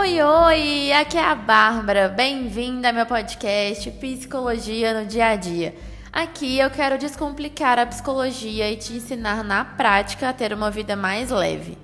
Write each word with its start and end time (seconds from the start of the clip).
Oi, 0.00 0.22
oi! 0.22 0.92
Aqui 0.94 1.18
é 1.18 1.22
a 1.22 1.34
Bárbara. 1.34 2.08
Bem-vinda 2.08 2.88
ao 2.88 2.94
meu 2.94 3.04
podcast 3.04 3.90
Psicologia 3.90 4.98
no 4.98 5.06
Dia 5.06 5.26
a 5.26 5.36
Dia. 5.36 5.76
Aqui 6.10 6.58
eu 6.58 6.70
quero 6.70 6.96
descomplicar 6.96 7.78
a 7.78 7.84
psicologia 7.84 8.70
e 8.70 8.78
te 8.78 8.94
ensinar 8.94 9.44
na 9.44 9.62
prática 9.62 10.30
a 10.30 10.32
ter 10.32 10.54
uma 10.54 10.70
vida 10.70 10.96
mais 10.96 11.28
leve. 11.28 11.76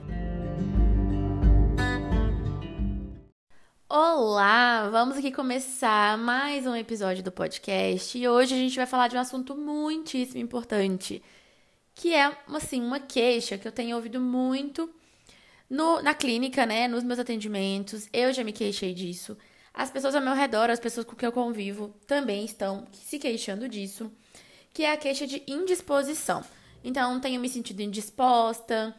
Olá! 3.87 4.89
Vamos 4.91 5.19
aqui 5.19 5.31
começar 5.31 6.17
mais 6.17 6.67
um 6.67 6.75
episódio 6.75 7.23
do 7.23 7.31
podcast 7.31 8.17
e 8.17 8.27
hoje 8.27 8.55
a 8.55 8.59
gente 8.59 8.77
vai 8.77 8.87
falar 8.87 9.09
de 9.09 9.17
um 9.19 9.21
assunto 9.21 9.55
muitíssimo 9.55 10.41
importante, 10.41 11.23
que 11.95 12.15
é 12.15 12.35
assim, 12.49 12.81
uma 12.81 12.99
queixa 12.99 13.59
que 13.59 13.69
eu 13.69 13.73
tenho 13.73 13.95
ouvido 13.95 14.19
muito 14.19 14.91
no, 15.69 16.01
na 16.01 16.15
clínica, 16.15 16.65
né, 16.65 16.87
nos 16.87 17.03
meus 17.03 17.19
atendimentos, 17.19 18.09
eu 18.13 18.33
já 18.33 18.45
me 18.45 18.53
queixei 18.53 18.95
disso. 18.95 19.37
As 19.75 19.91
pessoas 19.91 20.15
ao 20.15 20.23
meu 20.23 20.35
redor, 20.35 20.71
as 20.71 20.81
pessoas 20.81 21.05
com 21.05 21.15
quem 21.15 21.27
eu 21.27 21.33
convivo, 21.33 21.95
também 22.07 22.45
estão 22.45 22.87
se 22.93 23.19
queixando 23.19 23.69
disso, 23.69 24.11
que 24.73 24.85
é 24.85 24.93
a 24.93 24.97
queixa 24.97 25.27
de 25.27 25.43
indisposição. 25.47 26.43
Então, 26.83 27.21
tenho 27.21 27.41
me 27.41 27.49
sentido 27.49 27.81
indisposta, 27.81 28.95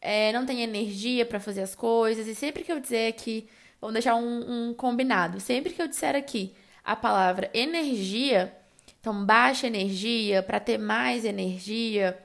é, 0.00 0.32
não 0.32 0.46
tenho 0.46 0.60
energia 0.60 1.26
para 1.26 1.40
fazer 1.40 1.62
as 1.62 1.74
coisas, 1.74 2.26
e 2.26 2.34
sempre 2.34 2.64
que 2.64 2.72
eu 2.72 2.80
dizer 2.80 3.08
aqui, 3.08 3.48
vamos 3.80 3.94
deixar 3.94 4.14
um, 4.14 4.70
um 4.70 4.74
combinado, 4.74 5.40
sempre 5.40 5.72
que 5.72 5.82
eu 5.82 5.88
disser 5.88 6.16
aqui 6.16 6.54
a 6.84 6.96
palavra 6.96 7.50
energia, 7.52 8.56
então 9.00 9.24
baixa 9.24 9.66
energia, 9.66 10.42
para 10.42 10.60
ter 10.60 10.78
mais 10.78 11.24
energia, 11.24 12.18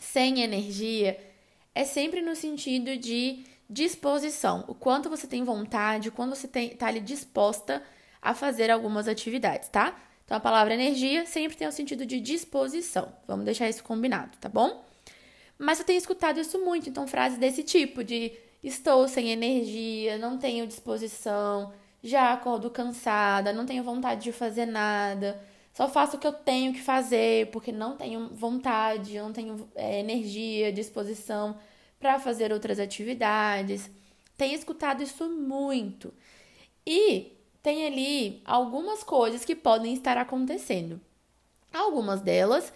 sem 0.00 0.42
energia, 0.42 1.18
é 1.74 1.84
sempre 1.84 2.22
no 2.22 2.36
sentido 2.36 2.96
de 2.96 3.44
disposição, 3.68 4.64
o 4.68 4.74
quanto 4.74 5.08
você 5.08 5.26
tem 5.26 5.42
vontade, 5.42 6.08
o 6.08 6.12
quanto 6.12 6.36
você 6.36 6.46
está 6.46 6.86
ali 6.86 7.00
disposta 7.00 7.82
a 8.20 8.34
fazer 8.34 8.70
algumas 8.70 9.08
atividades, 9.08 9.68
tá? 9.68 9.96
Então 10.24 10.36
a 10.36 10.40
palavra 10.40 10.74
energia 10.74 11.26
sempre 11.26 11.56
tem 11.56 11.66
o 11.66 11.72
sentido 11.72 12.06
de 12.06 12.20
disposição. 12.20 13.12
Vamos 13.26 13.44
deixar 13.44 13.68
isso 13.68 13.82
combinado, 13.82 14.36
tá 14.38 14.48
bom? 14.48 14.84
Mas 15.58 15.78
eu 15.78 15.84
tenho 15.84 15.98
escutado 15.98 16.40
isso 16.40 16.58
muito, 16.64 16.88
então 16.88 17.06
frases 17.06 17.38
desse 17.38 17.62
tipo 17.62 18.02
de 18.02 18.32
estou 18.62 19.06
sem 19.06 19.30
energia, 19.30 20.16
não 20.18 20.38
tenho 20.38 20.66
disposição, 20.66 21.72
já 22.02 22.32
acordo 22.32 22.70
cansada, 22.70 23.52
não 23.52 23.66
tenho 23.66 23.82
vontade 23.82 24.22
de 24.22 24.32
fazer 24.32 24.66
nada, 24.66 25.40
só 25.74 25.88
faço 25.88 26.16
o 26.16 26.20
que 26.20 26.26
eu 26.26 26.32
tenho 26.32 26.72
que 26.72 26.80
fazer 26.80 27.50
porque 27.50 27.72
não 27.72 27.96
tenho 27.96 28.28
vontade, 28.28 29.18
não 29.18 29.32
tenho 29.32 29.68
é, 29.74 29.98
energia, 29.98 30.72
disposição 30.72 31.58
para 31.98 32.20
fazer 32.20 32.52
outras 32.52 32.78
atividades. 32.78 33.90
Tenho 34.36 34.54
escutado 34.54 35.02
isso 35.02 35.28
muito. 35.28 36.14
E 36.86 37.32
tem 37.60 37.86
ali 37.86 38.40
algumas 38.44 39.02
coisas 39.02 39.44
que 39.44 39.56
podem 39.56 39.92
estar 39.94 40.16
acontecendo. 40.16 41.00
Algumas 41.72 42.20
delas 42.20 42.72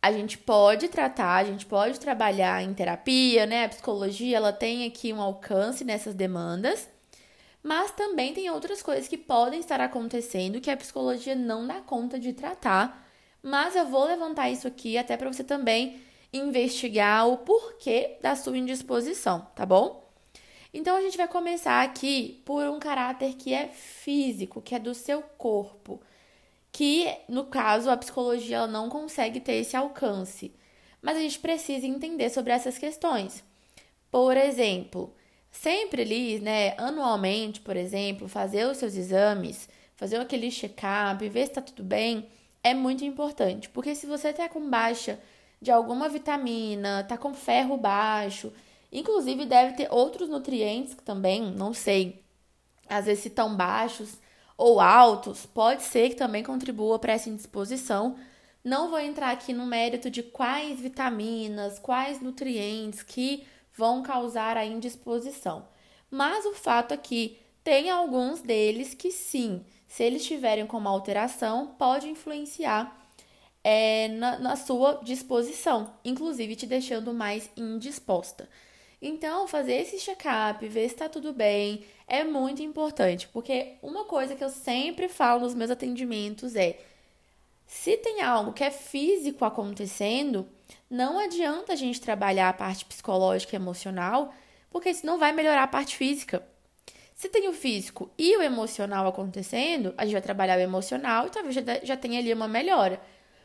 a 0.00 0.10
gente 0.10 0.36
pode 0.36 0.88
tratar, 0.88 1.36
a 1.36 1.44
gente 1.44 1.64
pode 1.64 2.00
trabalhar 2.00 2.60
em 2.60 2.74
terapia, 2.74 3.46
né? 3.46 3.66
A 3.66 3.68
psicologia, 3.68 4.36
ela 4.36 4.52
tem 4.52 4.84
aqui 4.84 5.12
um 5.12 5.22
alcance 5.22 5.84
nessas 5.84 6.12
demandas. 6.12 6.88
Mas 7.62 7.92
também 7.92 8.34
tem 8.34 8.50
outras 8.50 8.82
coisas 8.82 9.06
que 9.06 9.16
podem 9.16 9.60
estar 9.60 9.80
acontecendo 9.80 10.60
que 10.60 10.70
a 10.70 10.76
psicologia 10.76 11.34
não 11.34 11.66
dá 11.66 11.80
conta 11.80 12.18
de 12.18 12.32
tratar. 12.32 13.08
Mas 13.42 13.76
eu 13.76 13.86
vou 13.86 14.04
levantar 14.04 14.50
isso 14.50 14.66
aqui 14.66 14.98
até 14.98 15.16
para 15.16 15.32
você 15.32 15.44
também 15.44 16.00
investigar 16.32 17.28
o 17.28 17.38
porquê 17.38 18.18
da 18.20 18.34
sua 18.34 18.56
indisposição, 18.56 19.46
tá 19.54 19.66
bom? 19.66 20.10
Então 20.74 20.96
a 20.96 21.02
gente 21.02 21.16
vai 21.16 21.28
começar 21.28 21.82
aqui 21.82 22.42
por 22.46 22.66
um 22.68 22.78
caráter 22.78 23.34
que 23.34 23.52
é 23.52 23.68
físico, 23.68 24.62
que 24.62 24.74
é 24.74 24.78
do 24.78 24.94
seu 24.94 25.22
corpo, 25.22 26.00
que 26.72 27.14
no 27.28 27.44
caso 27.44 27.90
a 27.90 27.96
psicologia 27.96 28.66
não 28.66 28.88
consegue 28.88 29.38
ter 29.38 29.54
esse 29.54 29.76
alcance. 29.76 30.54
Mas 31.02 31.16
a 31.16 31.20
gente 31.20 31.38
precisa 31.40 31.86
entender 31.86 32.30
sobre 32.30 32.52
essas 32.52 32.78
questões. 32.78 33.44
Por 34.10 34.36
exemplo, 34.36 35.14
sempre 35.52 36.02
ali, 36.02 36.40
né, 36.40 36.74
anualmente, 36.78 37.60
por 37.60 37.76
exemplo, 37.76 38.26
fazer 38.26 38.66
os 38.66 38.78
seus 38.78 38.96
exames, 38.96 39.68
fazer 39.94 40.16
aquele 40.16 40.50
check-up, 40.50 41.28
ver 41.28 41.44
se 41.44 41.50
está 41.50 41.60
tudo 41.60 41.84
bem, 41.84 42.26
é 42.64 42.74
muito 42.74 43.04
importante, 43.04 43.68
porque 43.68 43.94
se 43.94 44.06
você 44.06 44.28
está 44.28 44.48
com 44.48 44.68
baixa 44.68 45.20
de 45.60 45.70
alguma 45.70 46.08
vitamina, 46.08 47.04
tá 47.04 47.16
com 47.16 47.32
ferro 47.34 47.76
baixo. 47.76 48.52
Inclusive, 48.90 49.46
deve 49.46 49.74
ter 49.76 49.88
outros 49.92 50.28
nutrientes 50.28 50.96
também, 51.04 51.40
não 51.52 51.72
sei. 51.72 52.22
Às 52.88 53.06
vezes, 53.06 53.22
se 53.22 53.28
estão 53.28 53.54
baixos 53.54 54.18
ou 54.56 54.80
altos, 54.80 55.46
pode 55.46 55.82
ser 55.82 56.10
que 56.10 56.16
também 56.16 56.42
contribua 56.42 56.98
para 56.98 57.12
essa 57.12 57.30
indisposição. 57.30 58.16
Não 58.64 58.90
vou 58.90 58.98
entrar 58.98 59.30
aqui 59.30 59.52
no 59.52 59.66
mérito 59.66 60.10
de 60.10 60.22
quais 60.22 60.80
vitaminas, 60.80 61.78
quais 61.78 62.20
nutrientes 62.20 63.02
que 63.02 63.44
vão 63.74 64.02
causar 64.02 64.56
a 64.56 64.64
indisposição. 64.64 65.66
Mas 66.10 66.44
o 66.44 66.52
fato 66.52 66.92
é 66.92 66.96
que 66.96 67.38
tem 67.64 67.90
alguns 67.90 68.40
deles 68.40 68.94
que 68.94 69.10
sim, 69.10 69.64
se 69.86 70.02
eles 70.02 70.24
tiverem 70.24 70.66
como 70.66 70.88
alteração, 70.88 71.68
pode 71.78 72.08
influenciar 72.08 72.98
é, 73.64 74.08
na, 74.08 74.38
na 74.38 74.56
sua 74.56 75.00
disposição, 75.02 75.94
inclusive 76.04 76.56
te 76.56 76.66
deixando 76.66 77.14
mais 77.14 77.48
indisposta. 77.56 78.48
Então, 79.00 79.48
fazer 79.48 79.74
esse 79.74 79.98
check-up, 79.98 80.66
ver 80.68 80.88
se 80.88 80.94
está 80.94 81.08
tudo 81.08 81.32
bem, 81.32 81.84
é 82.06 82.22
muito 82.22 82.62
importante, 82.62 83.28
porque 83.28 83.74
uma 83.82 84.04
coisa 84.04 84.36
que 84.36 84.44
eu 84.44 84.50
sempre 84.50 85.08
falo 85.08 85.40
nos 85.40 85.54
meus 85.54 85.70
atendimentos 85.70 86.54
é: 86.54 86.78
se 87.66 87.96
tem 87.96 88.22
algo 88.22 88.52
que 88.52 88.62
é 88.62 88.70
físico 88.70 89.44
acontecendo, 89.44 90.46
não 90.90 91.18
adianta 91.18 91.72
a 91.72 91.76
gente 91.76 92.00
trabalhar 92.00 92.48
a 92.48 92.52
parte 92.52 92.84
psicológica 92.84 93.54
e 93.54 93.58
emocional, 93.58 94.34
porque 94.70 94.90
isso 94.90 95.06
não 95.06 95.18
vai 95.18 95.32
melhorar 95.32 95.64
a 95.64 95.68
parte 95.68 95.96
física. 95.96 96.46
Se 97.14 97.28
tem 97.28 97.48
o 97.48 97.52
físico 97.52 98.10
e 98.18 98.36
o 98.36 98.42
emocional 98.42 99.06
acontecendo, 99.06 99.94
a 99.96 100.04
gente 100.04 100.14
vai 100.14 100.22
trabalhar 100.22 100.58
o 100.58 100.60
emocional 100.60 101.26
e 101.26 101.30
talvez 101.30 101.54
já, 101.82 101.96
tenha 101.96 102.18
ali 102.18 102.32
uma 102.32 102.48
melhora. 102.48 103.00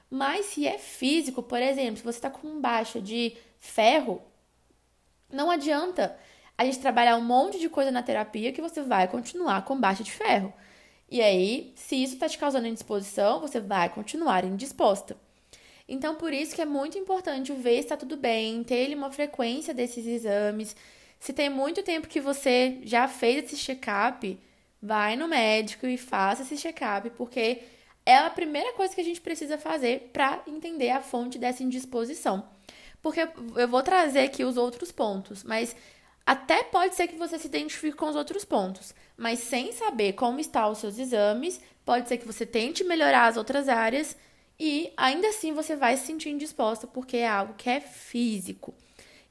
Mas 0.10 0.48
se 0.48 0.66
é 0.66 0.78
físico, 0.78 1.44
por 1.44 1.62
exemplo, 1.62 1.98
se 1.98 2.04
você 2.04 2.18
está 2.18 2.30
com 2.30 2.60
baixa 2.60 3.00
de 3.02 3.38
ferro, 3.60 4.22
não 5.32 5.52
adianta 5.52 6.18
a 6.58 6.66
gente 6.66 6.80
trabalhar 6.80 7.18
um 7.18 7.24
monte 7.24 7.60
de 7.60 7.70
coisa 7.70 7.92
na 7.92 8.02
terapia 8.02 8.52
que 8.52 8.62
você 8.62 8.82
vai 8.82 9.08
continuar 9.08 9.64
com 9.64 9.80
baixa 9.80 10.04
de 10.04 10.12
ferro. 10.12 10.52
E 11.10 11.22
aí, 11.22 11.72
se 11.76 11.96
isso 12.02 12.16
está 12.16 12.28
te 12.28 12.38
causando 12.38 12.68
indisposição, 12.68 13.40
você 13.40 13.60
vai 13.60 13.90
continuar 13.90 14.44
indisposta. 14.44 15.16
Então, 15.88 16.16
por 16.16 16.34
isso 16.34 16.54
que 16.54 16.62
é 16.62 16.66
muito 16.66 16.98
importante 16.98 17.54
ver 17.54 17.76
se 17.76 17.80
está 17.80 17.96
tudo 17.96 18.18
bem, 18.18 18.64
ter 18.64 18.94
uma 18.94 19.12
frequência 19.12 19.74
desses 19.74 20.06
exames. 20.06 20.76
Se 21.20 21.32
tem 21.32 21.50
muito 21.50 21.82
tempo 21.82 22.08
que 22.08 22.20
você 22.20 22.80
já 22.84 23.08
fez 23.08 23.46
esse 23.46 23.58
check-up, 23.58 24.40
vai 24.82 25.16
no 25.16 25.28
médico 25.28 25.88
e 25.88 25.98
faça 25.98 26.44
esse 26.44 26.58
check-up, 26.58 27.10
porque 27.12 27.62
é 28.06 28.18
a 28.18 28.30
primeira 28.30 28.74
coisa 28.74 28.94
que 28.94 29.02
a 29.02 29.04
gente 29.04 29.22
precisa 29.22 29.58
fazer 29.58 30.10
para 30.14 30.42
entender 30.46 30.90
a 30.90 31.02
fonte 31.02 31.40
dessa 31.40 31.64
indisposição. 31.64 32.48
Porque 33.02 33.28
eu 33.56 33.68
vou 33.68 33.82
trazer 33.82 34.22
aqui 34.22 34.44
os 34.44 34.58
outros 34.58 34.92
pontos, 34.92 35.44
mas 35.44 35.76
até 36.26 36.64
pode 36.64 36.96
ser 36.96 37.08
que 37.08 37.16
você 37.16 37.40
se 37.40 37.48
identifique 37.48 37.96
com 37.96 38.10
os 38.10 38.16
outros 38.16 38.44
pontos, 38.44 38.94
mas 39.16 39.40
sem 39.40 39.72
saber 39.72 40.14
como 40.14 40.40
estão 40.40 40.72
os 40.72 40.80
seus 40.80 40.98
exames, 41.00 41.62
pode 41.86 42.10
ser 42.10 42.18
que 42.18 42.28
você 42.28 42.46
tente 42.46 42.84
melhorar 42.84 43.28
as 43.28 43.38
outras 43.38 43.70
áreas 43.70 44.16
e 44.60 44.92
ainda 44.98 45.28
assim 45.30 45.54
você 45.54 45.76
vai 45.76 45.96
se 45.98 46.08
sentir 46.08 46.30
indisposta 46.30 46.88
porque 46.88 47.18
é 47.18 47.28
algo 47.28 47.54
que 47.56 47.70
é 47.70 47.80
físico. 47.80 48.74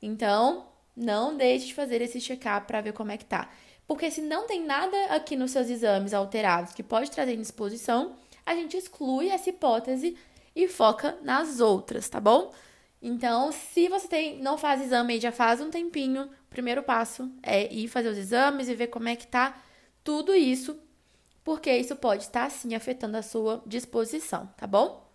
Então, 0.01 0.67
não 0.97 1.37
deixe 1.37 1.67
de 1.67 1.75
fazer 1.75 2.01
esse 2.01 2.21
check-up 2.21 2.67
para 2.67 2.81
ver 2.81 2.93
como 2.93 3.13
é 3.13 3.17
que 3.17 3.25
tá. 3.25 3.51
Porque 3.87 4.11
se 4.11 4.21
não 4.21 4.47
tem 4.47 4.65
nada 4.65 4.97
aqui 5.07 5.37
nos 5.37 5.53
seus 5.53 5.69
exames 5.69 6.15
alterados 6.15 6.73
que 6.73 6.83
pode 6.83 7.11
trazer 7.11 7.35
indisposição, 7.35 8.17
a 8.45 8.55
gente 8.55 8.77
exclui 8.77 9.29
essa 9.29 9.51
hipótese 9.51 10.17
e 10.55 10.67
foca 10.69 11.19
nas 11.23 11.61
outras, 11.61 12.09
tá 12.09 12.21
bom? 12.21 12.53
Então, 13.01 13.53
se 13.53 13.89
você 13.89 14.09
tem, 14.09 14.39
não 14.43 14.57
faz 14.57 14.83
exame 14.83 15.17
e 15.17 15.21
já 15.21 15.31
faz 15.31 15.61
um 15.61 15.71
tempinho, 15.71 16.25
o 16.25 16.51
primeiro 16.51 16.83
passo 16.83 17.31
é 17.43 17.73
ir 17.73 17.89
fazer 17.89 18.09
os 18.09 18.19
exames 18.19 18.69
e 18.69 18.75
ver 18.75 18.89
como 18.89 19.09
é 19.09 19.15
que 19.15 19.27
tá 19.27 19.57
tudo 20.03 20.35
isso, 20.35 20.79
porque 21.45 21.71
isso 21.77 21.95
pode 21.95 22.25
estar 22.25 22.51
sim 22.51 22.75
afetando 22.75 23.17
a 23.17 23.23
sua 23.23 23.63
disposição, 23.67 24.49
tá 24.57 24.67
bom? 24.67 25.06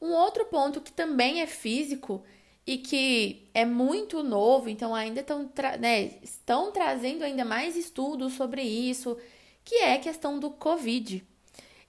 Um 0.00 0.12
outro 0.12 0.44
ponto 0.46 0.80
que 0.80 0.92
também 0.92 1.40
é 1.40 1.46
físico 1.46 2.22
e 2.66 2.78
que 2.78 3.48
é 3.54 3.64
muito 3.64 4.22
novo, 4.22 4.68
então 4.68 4.94
ainda 4.94 5.20
estão, 5.20 5.50
né, 5.80 6.18
estão 6.22 6.70
trazendo 6.70 7.24
ainda 7.24 7.44
mais 7.44 7.76
estudos 7.76 8.34
sobre 8.34 8.62
isso, 8.62 9.16
que 9.64 9.76
é 9.76 9.94
a 9.94 9.98
questão 9.98 10.38
do 10.38 10.50
Covid. 10.50 11.24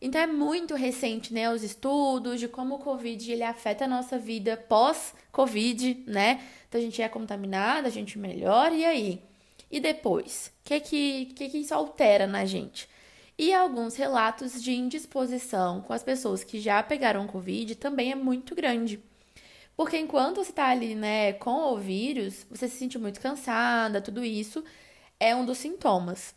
Então 0.02 0.22
é 0.22 0.28
muito 0.28 0.76
recente, 0.76 1.34
né, 1.34 1.52
os 1.52 1.64
estudos 1.64 2.40
de 2.40 2.48
como 2.48 2.76
o 2.76 2.80
COVID 2.80 3.32
ele 3.32 3.44
afeta 3.44 3.84
a 3.84 3.88
nossa 3.88 4.18
vida 4.18 4.56
pós-COVID, 4.56 6.06
né? 6.08 6.42
Então 6.68 6.80
a 6.80 6.84
gente 6.84 7.02
é 7.02 7.10
contaminado, 7.10 7.86
a 7.86 7.92
gente 7.92 8.18
melhora 8.18 8.74
e 8.74 8.86
aí? 8.86 9.22
E 9.70 9.80
depois? 9.80 10.54
O 10.62 10.64
que, 10.64 10.80
que, 10.80 11.26
que, 11.36 11.50
que 11.50 11.58
isso 11.58 11.74
altera 11.74 12.26
na 12.26 12.46
gente? 12.46 12.88
E 13.40 13.54
alguns 13.54 13.96
relatos 13.96 14.62
de 14.62 14.74
indisposição 14.74 15.80
com 15.80 15.94
as 15.94 16.04
pessoas 16.04 16.44
que 16.44 16.60
já 16.60 16.84
pegaram 16.84 17.26
Covid 17.26 17.74
também 17.76 18.12
é 18.12 18.16
muito 18.16 18.54
grande. 18.54 19.02
Porque 19.78 19.98
enquanto 19.98 20.44
você 20.44 20.50
está 20.50 20.68
ali, 20.68 20.94
né, 20.94 21.32
com 21.32 21.72
o 21.72 21.78
vírus, 21.78 22.46
você 22.50 22.68
se 22.68 22.76
sente 22.76 23.00
muito 23.00 23.22
cansada, 23.22 24.02
tudo 24.02 24.26
isso 24.26 24.62
é 25.18 25.34
um 25.34 25.46
dos 25.46 25.58
sintomas. 25.58 26.36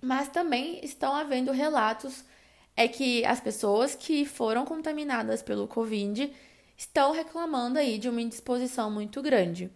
Mas 0.00 0.28
também 0.28 0.78
estão 0.84 1.12
havendo 1.12 1.50
relatos 1.50 2.24
é 2.76 2.86
que 2.86 3.24
as 3.24 3.40
pessoas 3.40 3.96
que 3.96 4.24
foram 4.24 4.64
contaminadas 4.64 5.42
pelo 5.42 5.66
Covid 5.66 6.32
estão 6.76 7.10
reclamando 7.10 7.80
aí 7.80 7.98
de 7.98 8.08
uma 8.08 8.22
indisposição 8.22 8.92
muito 8.92 9.20
grande. 9.20 9.72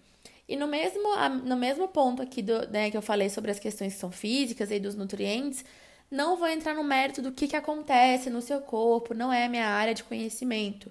E 0.48 0.54
no 0.54 0.69
mesmo, 0.69 1.08
no 1.44 1.56
mesmo 1.56 1.88
ponto 1.88 2.22
aqui 2.22 2.40
do, 2.40 2.69
né, 2.69 2.88
que 2.88 2.96
eu 2.96 3.02
falei 3.02 3.28
sobre 3.28 3.50
as 3.50 3.58
questões 3.58 3.94
que 3.94 3.98
são 3.98 4.12
físicas 4.12 4.70
e 4.70 4.78
dos 4.78 4.94
nutrientes, 4.94 5.64
não 6.11 6.37
vou 6.37 6.49
entrar 6.49 6.75
no 6.75 6.85
mérito 6.85 7.20
do 7.20 7.32
que, 7.32 7.49
que 7.49 7.56
acontece 7.56 8.31
no 8.31 8.41
seu 8.41 8.61
corpo, 8.61 9.14
não 9.14 9.32
é 9.32 9.44
a 9.44 9.49
minha 9.49 9.67
área 9.67 9.94
de 9.94 10.05
conhecimento. 10.05 10.91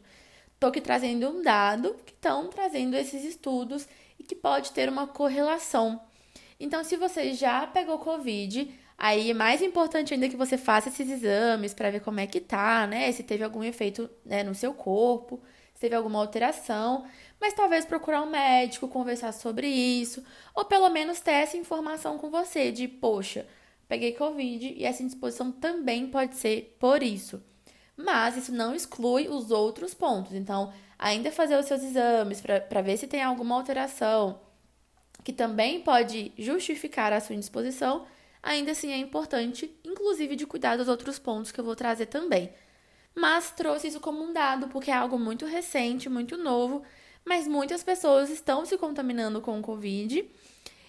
Estou 0.53 0.69
aqui 0.69 0.81
trazendo 0.81 1.29
um 1.29 1.41
dado 1.41 1.95
que 2.05 2.11
estão 2.11 2.49
trazendo 2.49 2.95
esses 2.95 3.23
estudos 3.23 3.87
e 4.19 4.23
que 4.23 4.35
pode 4.35 4.71
ter 4.71 4.89
uma 4.89 5.07
correlação. 5.07 6.01
Então, 6.59 6.83
se 6.83 6.95
você 6.95 7.33
já 7.33 7.67
pegou 7.67 7.99
Covid, 7.99 8.73
aí 8.97 9.31
é 9.31 9.33
mais 9.33 9.61
importante 9.61 10.13
ainda 10.13 10.29
que 10.29 10.37
você 10.37 10.57
faça 10.57 10.89
esses 10.89 11.09
exames 11.09 11.73
para 11.73 11.91
ver 11.91 11.99
como 11.99 12.19
é 12.19 12.27
que 12.27 12.39
tá, 12.39 12.87
né? 12.87 13.11
Se 13.11 13.23
teve 13.23 13.43
algum 13.43 13.63
efeito 13.63 14.09
né, 14.25 14.43
no 14.43 14.55
seu 14.55 14.73
corpo, 14.73 15.41
se 15.73 15.81
teve 15.81 15.95
alguma 15.95 16.19
alteração. 16.19 17.05
Mas 17.39 17.53
talvez 17.53 17.85
procurar 17.85 18.21
um 18.21 18.29
médico, 18.29 18.87
conversar 18.87 19.33
sobre 19.33 19.67
isso, 19.67 20.23
ou 20.53 20.63
pelo 20.65 20.89
menos 20.89 21.19
ter 21.19 21.31
essa 21.31 21.57
informação 21.57 22.17
com 22.17 22.29
você 22.29 22.71
de, 22.71 22.87
poxa, 22.87 23.45
peguei 23.87 24.13
Covid 24.13 24.73
e 24.75 24.83
essa 24.83 25.03
indisposição 25.03 25.51
também 25.51 26.07
pode 26.07 26.35
ser 26.35 26.75
por 26.79 27.03
isso. 27.03 27.41
Mas 27.97 28.35
isso 28.37 28.51
não 28.51 28.75
exclui 28.75 29.27
os 29.27 29.51
outros 29.51 29.93
pontos. 29.93 30.33
Então, 30.33 30.73
ainda 30.97 31.31
fazer 31.31 31.57
os 31.57 31.65
seus 31.65 31.83
exames 31.83 32.41
para 32.41 32.81
ver 32.81 32.97
se 32.97 33.07
tem 33.07 33.23
alguma 33.23 33.55
alteração 33.55 34.41
que 35.23 35.33
também 35.33 35.81
pode 35.81 36.31
justificar 36.37 37.11
a 37.11 37.19
sua 37.19 37.35
indisposição, 37.35 38.05
ainda 38.43 38.71
assim 38.71 38.91
é 38.91 38.97
importante, 38.97 39.75
inclusive 39.83 40.35
de 40.35 40.45
cuidar 40.45 40.77
dos 40.77 40.87
outros 40.87 41.17
pontos 41.17 41.51
que 41.51 41.59
eu 41.59 41.65
vou 41.65 41.75
trazer 41.75 42.05
também. 42.05 42.51
Mas 43.15 43.49
trouxe 43.51 43.87
isso 43.87 43.99
como 43.99 44.23
um 44.23 44.31
dado, 44.31 44.67
porque 44.67 44.91
é 44.91 44.93
algo 44.93 45.17
muito 45.17 45.45
recente, 45.45 46.09
muito 46.09 46.37
novo, 46.37 46.83
mas 47.25 47.47
muitas 47.47 47.81
pessoas 47.81 48.29
estão 48.29 48.65
se 48.65 48.77
contaminando 48.77 49.41
com 49.41 49.57
o 49.59 49.63
Covid 49.63 50.29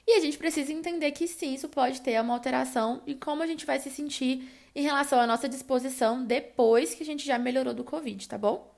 e 0.06 0.16
a 0.16 0.20
gente 0.20 0.38
precisa 0.38 0.72
entender 0.72 1.10
que 1.10 1.26
sim, 1.26 1.54
isso 1.54 1.68
pode 1.68 2.00
ter 2.00 2.20
uma 2.20 2.34
alteração 2.34 3.02
e 3.06 3.14
como 3.14 3.42
a 3.42 3.46
gente 3.46 3.66
vai 3.66 3.80
se 3.80 3.90
sentir 3.90 4.48
em 4.74 4.82
relação 4.82 5.18
à 5.18 5.26
nossa 5.26 5.48
disposição 5.48 6.24
depois 6.24 6.94
que 6.94 7.02
a 7.02 7.06
gente 7.06 7.26
já 7.26 7.38
melhorou 7.38 7.74
do 7.74 7.82
Covid, 7.82 8.28
tá 8.28 8.38
bom? 8.38 8.72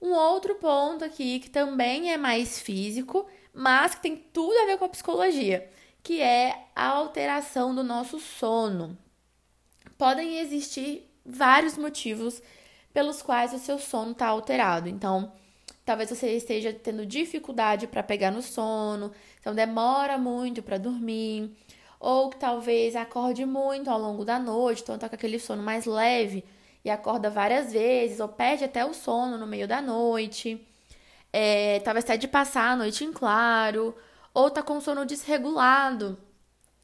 Um 0.00 0.12
outro 0.12 0.54
ponto 0.54 1.04
aqui 1.04 1.40
que 1.40 1.50
também 1.50 2.12
é 2.12 2.16
mais 2.16 2.60
físico, 2.60 3.26
mas 3.52 3.94
que 3.94 4.02
tem 4.02 4.16
tudo 4.16 4.56
a 4.60 4.66
ver 4.66 4.78
com 4.78 4.84
a 4.84 4.88
psicologia, 4.88 5.68
que 6.02 6.20
é 6.20 6.68
a 6.74 6.86
alteração 6.86 7.74
do 7.74 7.82
nosso 7.82 8.18
sono. 8.18 8.96
Podem 9.98 10.38
existir 10.38 11.10
vários 11.24 11.76
motivos 11.76 12.42
pelos 12.92 13.20
quais 13.22 13.52
o 13.52 13.58
seu 13.58 13.78
sono 13.78 14.12
está 14.12 14.28
alterado. 14.28 14.88
Então, 14.88 15.32
talvez 15.84 16.10
você 16.10 16.36
esteja 16.36 16.72
tendo 16.72 17.04
dificuldade 17.06 17.86
para 17.86 18.02
pegar 18.02 18.30
no 18.30 18.42
sono, 18.42 19.12
então 19.40 19.54
demora 19.54 20.16
muito 20.18 20.62
para 20.62 20.78
dormir, 20.78 21.50
ou 22.00 22.30
que 22.30 22.36
talvez 22.38 22.96
acorde 22.96 23.44
muito 23.46 23.90
ao 23.90 23.98
longo 23.98 24.24
da 24.24 24.38
noite, 24.38 24.82
então 24.82 24.98
tá 24.98 25.08
com 25.08 25.14
aquele 25.14 25.38
sono 25.38 25.62
mais 25.62 25.86
leve 25.86 26.44
e 26.84 26.90
acorda 26.90 27.30
várias 27.30 27.72
vezes, 27.72 28.20
ou 28.20 28.28
perde 28.28 28.64
até 28.64 28.84
o 28.84 28.92
sono 28.92 29.38
no 29.38 29.46
meio 29.46 29.66
da 29.66 29.80
noite. 29.80 30.66
É, 31.32 31.80
talvez 31.80 32.04
até 32.04 32.16
de 32.16 32.28
passar 32.28 32.70
a 32.70 32.76
noite 32.76 33.04
em 33.04 33.12
claro, 33.12 33.94
ou 34.32 34.50
tá 34.50 34.62
com 34.62 34.80
sono 34.80 35.04
desregulado. 35.06 36.18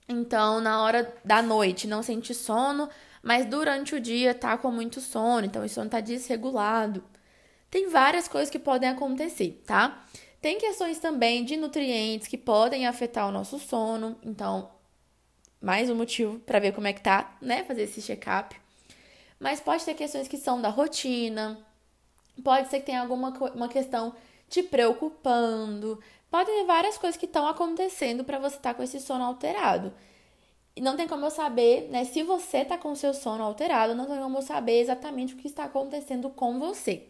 Então, 0.09 0.61
na 0.61 0.83
hora 0.83 1.15
da 1.25 1.43
noite 1.43 1.87
não 1.87 2.03
sente 2.03 2.35
sono, 2.35 2.89
mas 3.23 3.47
durante 3.47 3.95
o 3.95 4.01
dia 4.01 4.35
tá 4.35 4.57
com 4.59 4.71
muito 4.71 5.01
sono, 5.01 5.47
então 5.47 5.65
o 5.65 5.69
sono 5.69 5.91
tá 5.91 6.01
desregulado. 6.01 7.05
Tem 7.71 7.89
várias 7.89 8.27
coisas 8.27 8.51
que 8.51 8.59
podem 8.59 8.89
acontecer, 8.89 9.63
tá? 9.65 10.05
Tem 10.41 10.59
questões 10.59 10.99
também 10.99 11.45
de 11.45 11.57
nutrientes 11.57 12.27
que 12.27 12.37
podem 12.37 12.87
afetar 12.87 13.29
o 13.29 13.33
nosso 13.33 13.59
sono, 13.59 14.19
então 14.23 14.71
mais 15.61 15.91
um 15.91 15.95
motivo 15.95 16.39
para 16.41 16.59
ver 16.59 16.73
como 16.73 16.87
é 16.87 16.93
que 16.93 17.03
tá, 17.03 17.37
né? 17.41 17.63
Fazer 17.65 17.83
esse 17.83 18.03
check-up. 18.03 18.57
Mas 19.39 19.61
pode 19.61 19.85
ter 19.85 19.95
questões 19.95 20.27
que 20.27 20.37
são 20.37 20.61
da 20.61 20.69
rotina, 20.69 21.59
pode 22.43 22.69
ser 22.69 22.81
que 22.81 22.87
tenha 22.87 23.03
alguma 23.03 23.29
uma 23.55 23.69
questão 23.69 24.15
te 24.49 24.63
preocupando, 24.63 26.01
pode 26.31 26.51
ter 26.51 26.65
várias 26.65 26.99
coisas 26.99 27.19
que 27.19 27.27
estão 27.27 27.47
acontecendo 27.47 28.25
para 28.25 28.39
você 28.39 28.57
estar 28.57 28.71
tá 28.71 28.75
com 28.75 28.83
esse 28.83 28.99
sono 28.99 29.25
alterado. 29.25 29.93
E 30.75 30.81
não 30.81 30.97
tem 30.97 31.07
como 31.07 31.27
eu 31.27 31.31
saber, 31.31 31.89
né? 31.91 32.05
Se 32.05 32.23
você 32.23 32.65
tá 32.65 32.79
com 32.79 32.95
seu 32.95 33.13
sono 33.15 33.45
alterado, 33.45 33.95
não 33.95 34.07
tem 34.07 34.19
como 34.19 34.39
eu 34.39 34.43
saber 34.43 34.81
exatamente 34.81 35.35
o 35.35 35.37
que 35.37 35.47
está 35.47 35.65
acontecendo 35.65 36.31
com 36.31 36.59
você. 36.59 37.10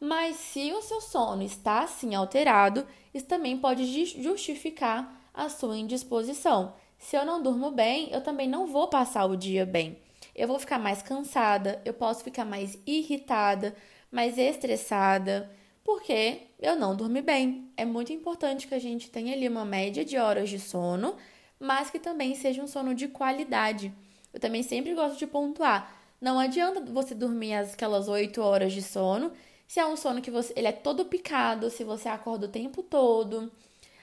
Mas 0.00 0.36
se 0.36 0.72
o 0.72 0.80
seu 0.80 1.00
sono 1.00 1.42
está 1.42 1.82
assim 1.82 2.14
alterado, 2.14 2.86
isso 3.12 3.26
também 3.26 3.58
pode 3.58 3.84
justificar 4.22 5.30
a 5.34 5.48
sua 5.48 5.76
indisposição. 5.76 6.74
Se 6.98 7.16
eu 7.16 7.24
não 7.24 7.42
durmo 7.42 7.70
bem, 7.70 8.08
eu 8.10 8.20
também 8.20 8.48
não 8.48 8.66
vou 8.66 8.88
passar 8.88 9.24
o 9.24 9.36
dia 9.36 9.66
bem. 9.66 9.98
Eu 10.34 10.46
vou 10.46 10.58
ficar 10.58 10.78
mais 10.78 11.02
cansada, 11.02 11.82
eu 11.84 11.92
posso 11.92 12.22
ficar 12.22 12.44
mais 12.44 12.78
irritada, 12.86 13.74
mais 14.10 14.38
estressada, 14.38 15.50
porque 15.82 16.42
eu 16.60 16.76
não 16.76 16.94
dormi 16.94 17.22
bem. 17.22 17.72
É 17.76 17.84
muito 17.84 18.12
importante 18.12 18.68
que 18.68 18.74
a 18.74 18.78
gente 18.78 19.10
tenha 19.10 19.34
ali 19.34 19.48
uma 19.48 19.64
média 19.64 20.04
de 20.04 20.16
horas 20.16 20.48
de 20.48 20.60
sono, 20.60 21.16
mas 21.58 21.90
que 21.90 21.98
também 21.98 22.34
seja 22.34 22.62
um 22.62 22.68
sono 22.68 22.94
de 22.94 23.08
qualidade. 23.08 23.92
Eu 24.32 24.38
também 24.38 24.62
sempre 24.62 24.94
gosto 24.94 25.18
de 25.18 25.26
pontuar. 25.26 25.92
Não 26.20 26.38
adianta 26.38 26.80
você 26.80 27.14
dormir 27.14 27.54
aquelas 27.54 28.08
8 28.08 28.40
horas 28.40 28.72
de 28.72 28.82
sono 28.82 29.32
se 29.68 29.78
é 29.78 29.86
um 29.86 29.96
sono 29.96 30.22
que 30.22 30.30
você, 30.30 30.52
ele 30.56 30.66
é 30.66 30.72
todo 30.72 31.04
picado, 31.04 31.70
se 31.70 31.84
você 31.84 32.08
acorda 32.08 32.46
o 32.46 32.50
tempo 32.50 32.82
todo. 32.82 33.52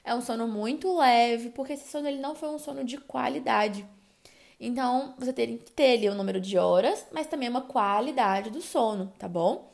É 0.04 0.14
um 0.14 0.22
sono 0.22 0.46
muito 0.46 0.96
leve, 0.96 1.50
porque 1.50 1.72
esse 1.72 1.90
sono 1.90 2.06
ele 2.06 2.20
não 2.20 2.36
foi 2.36 2.48
um 2.48 2.58
sono 2.58 2.84
de 2.84 2.96
qualidade. 2.98 3.84
Então, 4.60 5.14
você 5.18 5.32
tem 5.32 5.58
que 5.58 5.72
ter 5.72 5.98
ali 5.98 6.08
o 6.08 6.14
número 6.14 6.40
de 6.40 6.56
horas, 6.56 7.04
mas 7.10 7.26
também 7.26 7.48
uma 7.48 7.62
qualidade 7.62 8.48
do 8.48 8.62
sono, 8.62 9.12
tá 9.18 9.28
bom? 9.28 9.68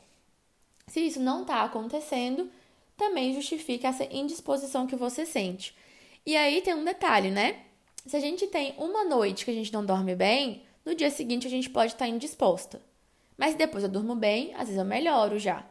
Se 0.87 1.01
isso 1.01 1.21
não 1.21 1.45
tá 1.45 1.63
acontecendo, 1.63 2.51
também 2.97 3.35
justifica 3.35 3.89
essa 3.89 4.05
indisposição 4.05 4.87
que 4.87 4.97
você 4.97 5.27
sente. 5.27 5.77
E 6.25 6.35
aí 6.37 6.63
tem 6.63 6.75
um 6.75 6.85
detalhe, 6.85 7.31
né? 7.31 7.61
Se 8.07 8.17
a 8.17 8.21
gente 8.21 8.47
tem 8.47 8.75
uma 8.79 9.05
noite 9.05 9.45
que 9.45 9.51
a 9.51 9.55
gente 9.55 9.73
não 9.73 9.85
dorme 9.85 10.15
bem, 10.15 10.63
no 10.87 10.95
dia 10.95 11.11
seguinte 11.11 11.47
a 11.47 11.51
gente 11.51 11.69
pode 11.69 11.93
estar 11.93 12.09
indisposta. 12.09 12.81
Mas 13.37 13.55
depois 13.55 13.85
eu 13.85 13.91
durmo 13.91 14.15
bem, 14.15 14.55
às 14.55 14.63
vezes 14.63 14.79
eu 14.79 14.85
melhoro 14.85 15.39
já. 15.39 15.65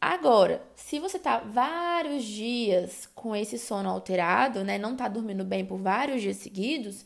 Agora, 0.00 0.62
se 0.74 0.98
você 0.98 1.18
tá 1.18 1.40
vários 1.40 2.24
dias 2.24 3.06
com 3.14 3.36
esse 3.36 3.58
sono 3.58 3.90
alterado, 3.90 4.64
né, 4.64 4.78
não 4.78 4.96
tá 4.96 5.06
dormindo 5.08 5.44
bem 5.44 5.64
por 5.64 5.78
vários 5.78 6.22
dias 6.22 6.38
seguidos, 6.38 7.04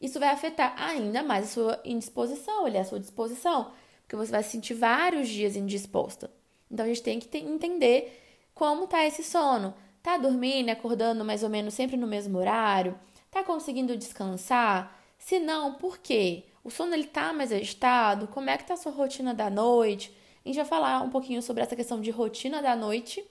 isso 0.00 0.20
vai 0.20 0.28
afetar 0.28 0.74
ainda 0.76 1.22
mais 1.22 1.46
a 1.46 1.48
sua 1.48 1.80
indisposição, 1.84 2.66
a 2.66 2.84
sua 2.84 3.00
disposição, 3.00 3.72
porque 4.02 4.14
você 4.14 4.30
vai 4.30 4.42
se 4.42 4.50
sentir 4.50 4.74
vários 4.74 5.26
dias 5.28 5.56
indisposta. 5.56 6.30
Então 6.70 6.84
a 6.84 6.88
gente 6.88 7.02
tem 7.02 7.18
que 7.18 7.38
entender 7.38 8.20
como 8.54 8.86
tá 8.86 9.06
esse 9.06 9.22
sono. 9.24 9.74
Tá 10.02 10.18
dormindo, 10.18 10.68
acordando 10.68 11.24
mais 11.24 11.42
ou 11.42 11.48
menos 11.48 11.72
sempre 11.72 11.96
no 11.96 12.06
mesmo 12.06 12.36
horário? 12.36 12.98
Tá 13.30 13.42
conseguindo 13.42 13.96
descansar? 13.96 15.00
Se 15.16 15.38
não, 15.38 15.74
por 15.74 15.96
quê? 15.96 16.44
O 16.62 16.70
sono 16.70 16.94
ele 16.94 17.06
tá 17.06 17.32
mais 17.32 17.50
agitado? 17.50 18.28
Como 18.28 18.50
é 18.50 18.58
que 18.58 18.66
tá 18.66 18.74
a 18.74 18.76
sua 18.76 18.92
rotina 18.92 19.32
da 19.32 19.48
noite? 19.48 20.14
A 20.44 20.48
gente 20.48 20.56
vai 20.56 20.64
falar 20.66 21.02
um 21.02 21.08
pouquinho 21.08 21.40
sobre 21.40 21.62
essa 21.62 21.74
questão 21.74 22.00
de 22.00 22.10
rotina 22.10 22.60
da 22.60 22.76
noite, 22.76 23.24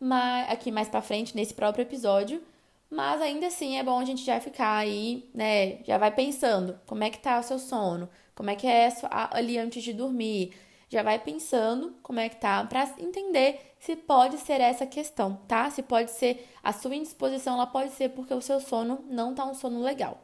mas 0.00 0.50
aqui 0.50 0.72
mais 0.72 0.88
para 0.88 1.00
frente 1.00 1.36
nesse 1.36 1.54
próprio 1.54 1.82
episódio. 1.82 2.42
Mas 2.90 3.22
ainda 3.22 3.46
assim 3.46 3.78
é 3.78 3.82
bom 3.82 3.98
a 3.98 4.04
gente 4.04 4.24
já 4.24 4.40
ficar 4.40 4.76
aí, 4.76 5.30
né? 5.32 5.82
Já 5.84 5.96
vai 5.96 6.10
pensando 6.10 6.78
como 6.86 7.04
é 7.04 7.10
que 7.10 7.18
tá 7.18 7.38
o 7.38 7.42
seu 7.42 7.58
sono, 7.58 8.08
como 8.34 8.50
é 8.50 8.56
que 8.56 8.66
é 8.66 8.88
ali 9.30 9.56
antes 9.56 9.82
de 9.82 9.92
dormir. 9.92 10.52
Já 10.88 11.02
vai 11.02 11.18
pensando 11.18 11.94
como 12.02 12.20
é 12.20 12.28
que 12.28 12.36
tá 12.36 12.64
para 12.64 12.92
entender 12.98 13.74
se 13.78 13.96
pode 13.96 14.36
ser 14.38 14.60
essa 14.60 14.84
questão, 14.84 15.36
tá? 15.48 15.70
Se 15.70 15.82
pode 15.82 16.10
ser 16.10 16.46
a 16.62 16.72
sua 16.72 16.94
indisposição, 16.94 17.54
ela 17.54 17.66
pode 17.66 17.92
ser 17.92 18.10
porque 18.10 18.34
o 18.34 18.42
seu 18.42 18.60
sono 18.60 19.04
não 19.08 19.34
tá 19.34 19.44
um 19.46 19.54
sono 19.54 19.80
legal. 19.80 20.22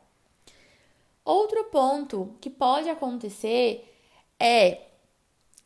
Outro 1.25 1.65
ponto 1.65 2.37
que 2.41 2.51
pode 2.51 2.89
acontecer 2.91 3.95
é 4.39 4.88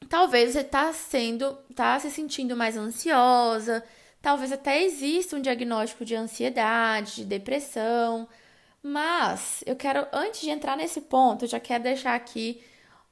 talvez 0.08 0.52
você 0.52 0.60
está 0.60 0.92
sendo, 0.92 1.54
tá 1.74 1.98
se 1.98 2.10
sentindo 2.10 2.56
mais 2.56 2.76
ansiosa, 2.76 3.84
talvez 4.20 4.52
até 4.52 4.82
exista 4.82 5.36
um 5.36 5.40
diagnóstico 5.40 6.04
de 6.04 6.14
ansiedade, 6.14 7.16
de 7.16 7.24
depressão, 7.24 8.28
Mas 8.82 9.62
eu 9.66 9.76
quero, 9.76 10.06
antes 10.12 10.40
de 10.40 10.50
entrar 10.50 10.76
nesse 10.76 11.00
ponto, 11.02 11.44
eu 11.44 11.48
já 11.48 11.60
quero 11.60 11.84
deixar 11.84 12.14
aqui 12.14 12.62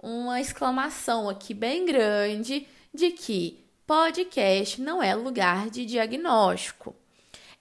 uma 0.00 0.40
exclamação 0.40 1.28
aqui 1.28 1.54
bem 1.54 1.84
grande 1.86 2.66
de 2.92 3.10
que 3.12 3.64
podcast 3.86 4.80
não 4.80 5.02
é 5.02 5.14
lugar 5.14 5.70
de 5.70 5.84
diagnóstico. 5.86 6.94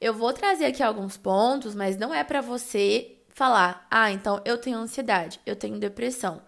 Eu 0.02 0.14
vou 0.14 0.34
trazer 0.34 0.66
aqui 0.66 0.82
alguns 0.84 1.18
pontos, 1.18 1.76
mas 1.76 1.98
não 1.98 2.14
é 2.14 2.24
para 2.24 2.42
você 2.42 3.18
falar: 3.30 3.86
"Ah, 3.92 4.12
então 4.12 4.42
eu 4.46 4.58
tenho 4.58 4.78
ansiedade, 4.80 5.40
eu 5.46 5.56
tenho 5.56 5.80
depressão". 5.80 6.42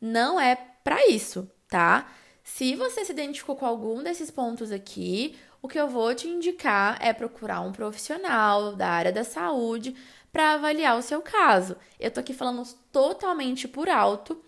Não 0.00 0.40
é 0.40 0.56
para 0.56 1.06
isso, 1.08 1.50
tá? 1.68 2.08
Se 2.42 2.74
você 2.74 3.04
se 3.04 3.12
identificou 3.12 3.56
com 3.56 3.66
algum 3.66 4.02
desses 4.02 4.30
pontos 4.30 4.72
aqui, 4.72 5.36
o 5.62 5.68
que 5.68 5.78
eu 5.78 5.88
vou 5.88 6.14
te 6.14 6.28
indicar 6.28 6.98
é 7.00 7.12
procurar 7.12 7.60
um 7.60 7.72
profissional 7.72 8.74
da 8.74 8.88
área 8.88 9.12
da 9.12 9.24
saúde 9.24 9.94
para 10.32 10.54
avaliar 10.54 10.98
o 10.98 11.02
seu 11.02 11.20
caso. 11.20 11.76
Eu 11.98 12.10
tô 12.10 12.20
aqui 12.20 12.32
falando 12.32 12.66
totalmente 12.90 13.68
por 13.68 13.88
alto. 13.88 14.42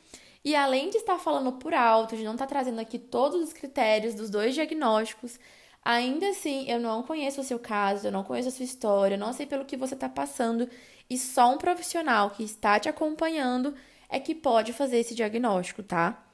E 0.45 0.57
além 0.57 0.91
de 0.91 0.97
estar 0.97 1.19
falando 1.19 1.53
por 1.53 1.73
alto, 1.73 2.17
de 2.17 2.25
não 2.25 2.33
estar 2.33 2.47
trazendo 2.47 2.81
aqui 2.81 2.99
todos 2.99 3.41
os 3.41 3.53
critérios 3.53 4.15
dos 4.15 4.29
dois 4.29 4.55
diagnósticos, 4.55 5.39
ainda 5.85 6.29
assim 6.29 6.69
eu 6.69 6.81
não 6.81 7.03
conheço 7.03 7.41
o 7.41 7.45
seu 7.45 7.59
caso, 7.59 8.09
eu 8.09 8.13
não 8.13 8.25
conheço 8.25 8.49
a 8.49 8.53
sua 8.53 8.65
história, 8.65 9.15
eu 9.15 9.19
não 9.19 9.33
sei 9.33 9.47
pelo 9.47 9.65
que 9.65 9.77
você 9.77 9.95
está 9.95 10.09
passando, 10.09 10.69
e 11.09 11.17
só 11.17 11.53
um 11.53 11.59
profissional 11.59 12.31
que 12.31 12.43
está 12.43 12.81
te 12.81 12.89
acompanhando 12.89 13.75
é 14.09 14.19
que 14.19 14.35
pode 14.35 14.73
fazer 14.73 14.99
esse 14.99 15.15
diagnóstico, 15.15 15.83
tá? 15.83 16.32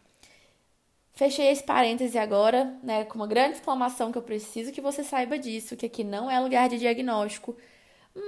Fechei 1.19 1.49
esse 1.49 1.65
parêntese 1.65 2.17
agora, 2.17 2.79
né, 2.83 3.05
com 3.05 3.17
uma 3.17 3.27
grande 3.27 3.57
exclamação 3.57 4.13
que 4.13 4.19
eu 4.19 4.23
preciso 4.23 4.71
que 4.71 4.81
você 4.81 5.03
saiba 5.03 5.37
disso, 5.37 5.77
que 5.77 5.87
aqui 5.87 6.05
não 6.05 6.31
é 6.31 6.39
lugar 6.39 6.69
de 6.69 6.79
diagnóstico, 6.79 7.57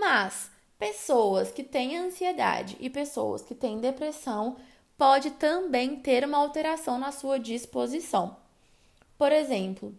mas 0.01 0.51
Pessoas 0.81 1.53
que 1.53 1.63
têm 1.63 1.99
ansiedade 1.99 2.75
e 2.81 2.89
pessoas 2.89 3.43
que 3.43 3.55
têm 3.55 3.81
depressão 3.81 4.57
pode 4.97 5.33
também 5.33 5.95
ter 5.97 6.25
uma 6.25 6.39
alteração 6.39 6.99
na 6.99 7.13
sua 7.13 7.39
disposição. 7.39 8.35
Por 9.19 9.31
exemplo, 9.31 9.95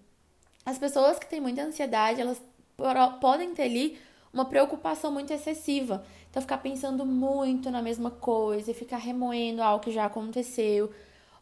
as 0.66 0.80
pessoas 0.80 1.20
que 1.20 1.28
têm 1.28 1.40
muita 1.40 1.62
ansiedade, 1.62 2.20
elas 2.20 2.42
podem 3.22 3.54
ter 3.54 3.62
ali 3.62 4.00
uma 4.34 4.46
preocupação 4.46 5.12
muito 5.12 5.32
excessiva. 5.32 6.04
Então, 6.32 6.42
ficar 6.42 6.58
pensando 6.58 7.06
muito 7.06 7.70
na 7.70 7.84
mesma 7.84 8.10
coisa, 8.10 8.74
ficar 8.74 8.98
remoendo 8.98 9.62
algo 9.62 9.84
que 9.84 9.92
já 9.92 10.06
aconteceu, 10.06 10.92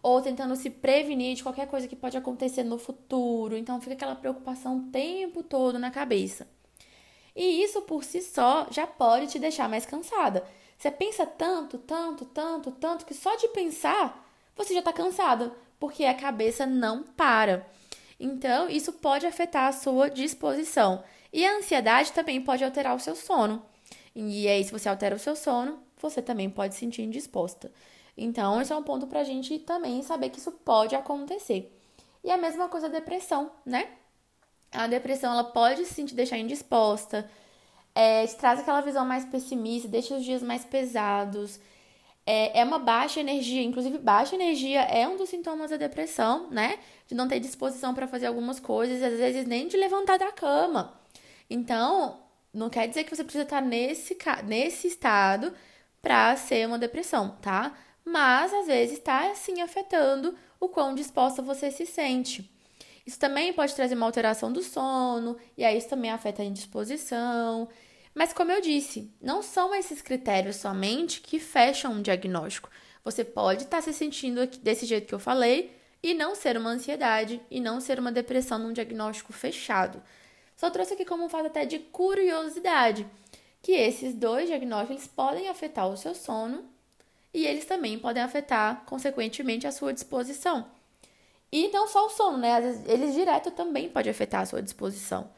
ou 0.01 0.21
tentando 0.21 0.55
se 0.55 0.69
prevenir 0.69 1.35
de 1.35 1.43
qualquer 1.43 1.67
coisa 1.67 1.87
que 1.87 1.95
pode 1.95 2.17
acontecer 2.17 2.63
no 2.63 2.77
futuro. 2.77 3.57
Então, 3.57 3.81
fica 3.81 3.93
aquela 3.93 4.15
preocupação 4.15 4.77
o 4.77 4.91
tempo 4.91 5.43
todo 5.43 5.77
na 5.77 5.91
cabeça. 5.91 6.47
E 7.35 7.63
isso 7.63 7.81
por 7.83 8.03
si 8.03 8.21
só 8.21 8.67
já 8.71 8.85
pode 8.87 9.27
te 9.27 9.39
deixar 9.39 9.69
mais 9.69 9.85
cansada. 9.85 10.43
Você 10.77 10.89
pensa 10.89 11.25
tanto, 11.25 11.77
tanto, 11.77 12.25
tanto, 12.25 12.71
tanto, 12.71 13.05
que 13.05 13.13
só 13.13 13.35
de 13.35 13.47
pensar 13.49 14.25
você 14.55 14.73
já 14.73 14.79
está 14.79 14.91
cansada, 14.91 15.53
porque 15.79 16.03
a 16.03 16.13
cabeça 16.13 16.65
não 16.65 17.03
para. 17.03 17.65
Então, 18.19 18.69
isso 18.69 18.91
pode 18.91 19.25
afetar 19.25 19.67
a 19.67 19.71
sua 19.71 20.09
disposição. 20.09 21.01
E 21.31 21.45
a 21.45 21.55
ansiedade 21.55 22.11
também 22.11 22.41
pode 22.41 22.63
alterar 22.63 22.93
o 22.93 22.99
seu 22.99 23.15
sono. 23.15 23.63
E 24.13 24.47
aí, 24.49 24.63
se 24.63 24.71
você 24.71 24.89
altera 24.89 25.15
o 25.15 25.19
seu 25.19 25.35
sono, 25.35 25.79
você 25.97 26.21
também 26.21 26.49
pode 26.49 26.73
se 26.73 26.81
sentir 26.81 27.03
indisposta. 27.03 27.71
Então, 28.19 28.61
esse 28.61 28.71
é 28.71 28.75
um 28.75 28.83
ponto 28.83 29.07
para 29.07 29.21
a 29.21 29.23
gente 29.23 29.57
também 29.59 30.01
saber 30.01 30.29
que 30.29 30.39
isso 30.39 30.51
pode 30.51 30.95
acontecer. 30.95 31.75
E 32.23 32.29
a 32.29 32.37
mesma 32.37 32.67
coisa 32.67 32.87
a 32.87 32.89
depressão, 32.89 33.51
né? 33.65 33.87
A 34.71 34.87
depressão 34.87 35.31
ela 35.31 35.43
pode 35.43 35.85
sim 35.85 36.05
te 36.05 36.13
deixar 36.13 36.37
indisposta, 36.37 37.29
é, 37.95 38.27
te 38.27 38.35
traz 38.35 38.59
aquela 38.59 38.81
visão 38.81 39.05
mais 39.05 39.25
pessimista, 39.25 39.87
deixa 39.87 40.15
os 40.15 40.23
dias 40.23 40.43
mais 40.43 40.65
pesados. 40.65 41.59
É, 42.25 42.59
é 42.59 42.63
uma 42.63 42.77
baixa 42.77 43.19
energia, 43.19 43.63
inclusive 43.63 43.97
baixa 43.97 44.35
energia 44.35 44.81
é 44.81 45.07
um 45.07 45.17
dos 45.17 45.29
sintomas 45.29 45.71
da 45.71 45.77
depressão, 45.77 46.49
né? 46.51 46.77
De 47.07 47.15
não 47.15 47.27
ter 47.27 47.39
disposição 47.39 47.93
para 47.95 48.07
fazer 48.07 48.27
algumas 48.27 48.59
coisas, 48.59 49.01
às 49.01 49.17
vezes 49.17 49.47
nem 49.47 49.67
de 49.67 49.77
levantar 49.77 50.19
da 50.19 50.31
cama. 50.31 50.99
Então, 51.49 52.19
não 52.53 52.69
quer 52.69 52.87
dizer 52.87 53.03
que 53.05 53.15
você 53.15 53.23
precisa 53.23 53.43
estar 53.43 53.61
nesse, 53.61 54.17
nesse 54.45 54.87
estado 54.87 55.53
para 56.01 56.35
ser 56.35 56.67
uma 56.67 56.77
depressão, 56.77 57.37
tá? 57.41 57.75
Mas 58.09 58.51
às 58.51 58.65
vezes 58.65 58.97
está 58.97 59.29
assim 59.29 59.61
afetando 59.61 60.35
o 60.59 60.67
quão 60.67 60.95
disposta 60.95 61.43
você 61.43 61.69
se 61.69 61.85
sente. 61.85 62.51
Isso 63.05 63.19
também 63.19 63.53
pode 63.53 63.75
trazer 63.75 63.93
uma 63.93 64.07
alteração 64.07 64.51
do 64.51 64.63
sono, 64.63 65.37
e 65.55 65.63
aí 65.63 65.77
isso 65.77 65.89
também 65.89 66.09
afeta 66.09 66.41
a 66.41 66.45
indisposição. 66.45 67.69
Mas, 68.15 68.33
como 68.33 68.51
eu 68.51 68.61
disse, 68.61 69.13
não 69.21 69.43
são 69.43 69.75
esses 69.75 70.01
critérios 70.01 70.55
somente 70.55 71.21
que 71.21 71.39
fecham 71.39 71.93
um 71.93 72.01
diagnóstico. 72.01 72.71
Você 73.03 73.23
pode 73.23 73.65
estar 73.65 73.81
se 73.81 73.93
sentindo 73.93 74.45
desse 74.57 74.87
jeito 74.87 75.07
que 75.07 75.13
eu 75.13 75.19
falei 75.19 75.71
e 76.01 76.15
não 76.15 76.33
ser 76.33 76.57
uma 76.57 76.71
ansiedade 76.71 77.39
e 77.49 77.61
não 77.61 77.79
ser 77.79 77.99
uma 77.99 78.11
depressão 78.11 78.57
num 78.57 78.73
diagnóstico 78.73 79.31
fechado. 79.31 80.01
Só 80.57 80.71
trouxe 80.71 80.95
aqui 80.95 81.05
como 81.05 81.23
um 81.23 81.29
fato 81.29 81.45
até 81.45 81.63
de 81.63 81.77
curiosidade, 81.77 83.05
que 83.61 83.73
esses 83.73 84.15
dois 84.15 84.49
diagnósticos 84.49 85.05
podem 85.05 85.47
afetar 85.47 85.87
o 85.87 85.95
seu 85.95 86.15
sono 86.15 86.78
e 87.33 87.45
eles 87.45 87.65
também 87.65 87.97
podem 87.99 88.23
afetar, 88.23 88.83
consequentemente, 88.85 89.67
a 89.67 89.71
sua 89.71 89.93
disposição. 89.93 90.65
E 91.51 91.67
não 91.69 91.87
só 91.87 92.05
o 92.05 92.09
sono, 92.09 92.37
né? 92.37 92.83
Eles 92.87 93.13
direto 93.13 93.51
também 93.51 93.89
pode 93.89 94.09
afetar 94.09 94.41
a 94.41 94.45
sua 94.45 94.61
disposição. 94.61 95.29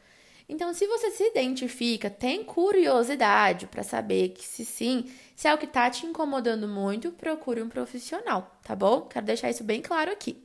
Então, 0.48 0.74
se 0.74 0.86
você 0.86 1.10
se 1.10 1.28
identifica, 1.28 2.10
tem 2.10 2.44
curiosidade 2.44 3.66
para 3.66 3.82
saber 3.82 4.30
que 4.30 4.44
se 4.44 4.64
sim, 4.64 5.10
se 5.34 5.48
é 5.48 5.54
o 5.54 5.58
que 5.58 5.64
está 5.64 5.88
te 5.88 6.04
incomodando 6.04 6.68
muito, 6.68 7.12
procure 7.12 7.62
um 7.62 7.68
profissional, 7.68 8.58
tá 8.62 8.76
bom? 8.76 9.02
Quero 9.02 9.24
deixar 9.24 9.50
isso 9.50 9.64
bem 9.64 9.80
claro 9.80 10.10
aqui. 10.10 10.42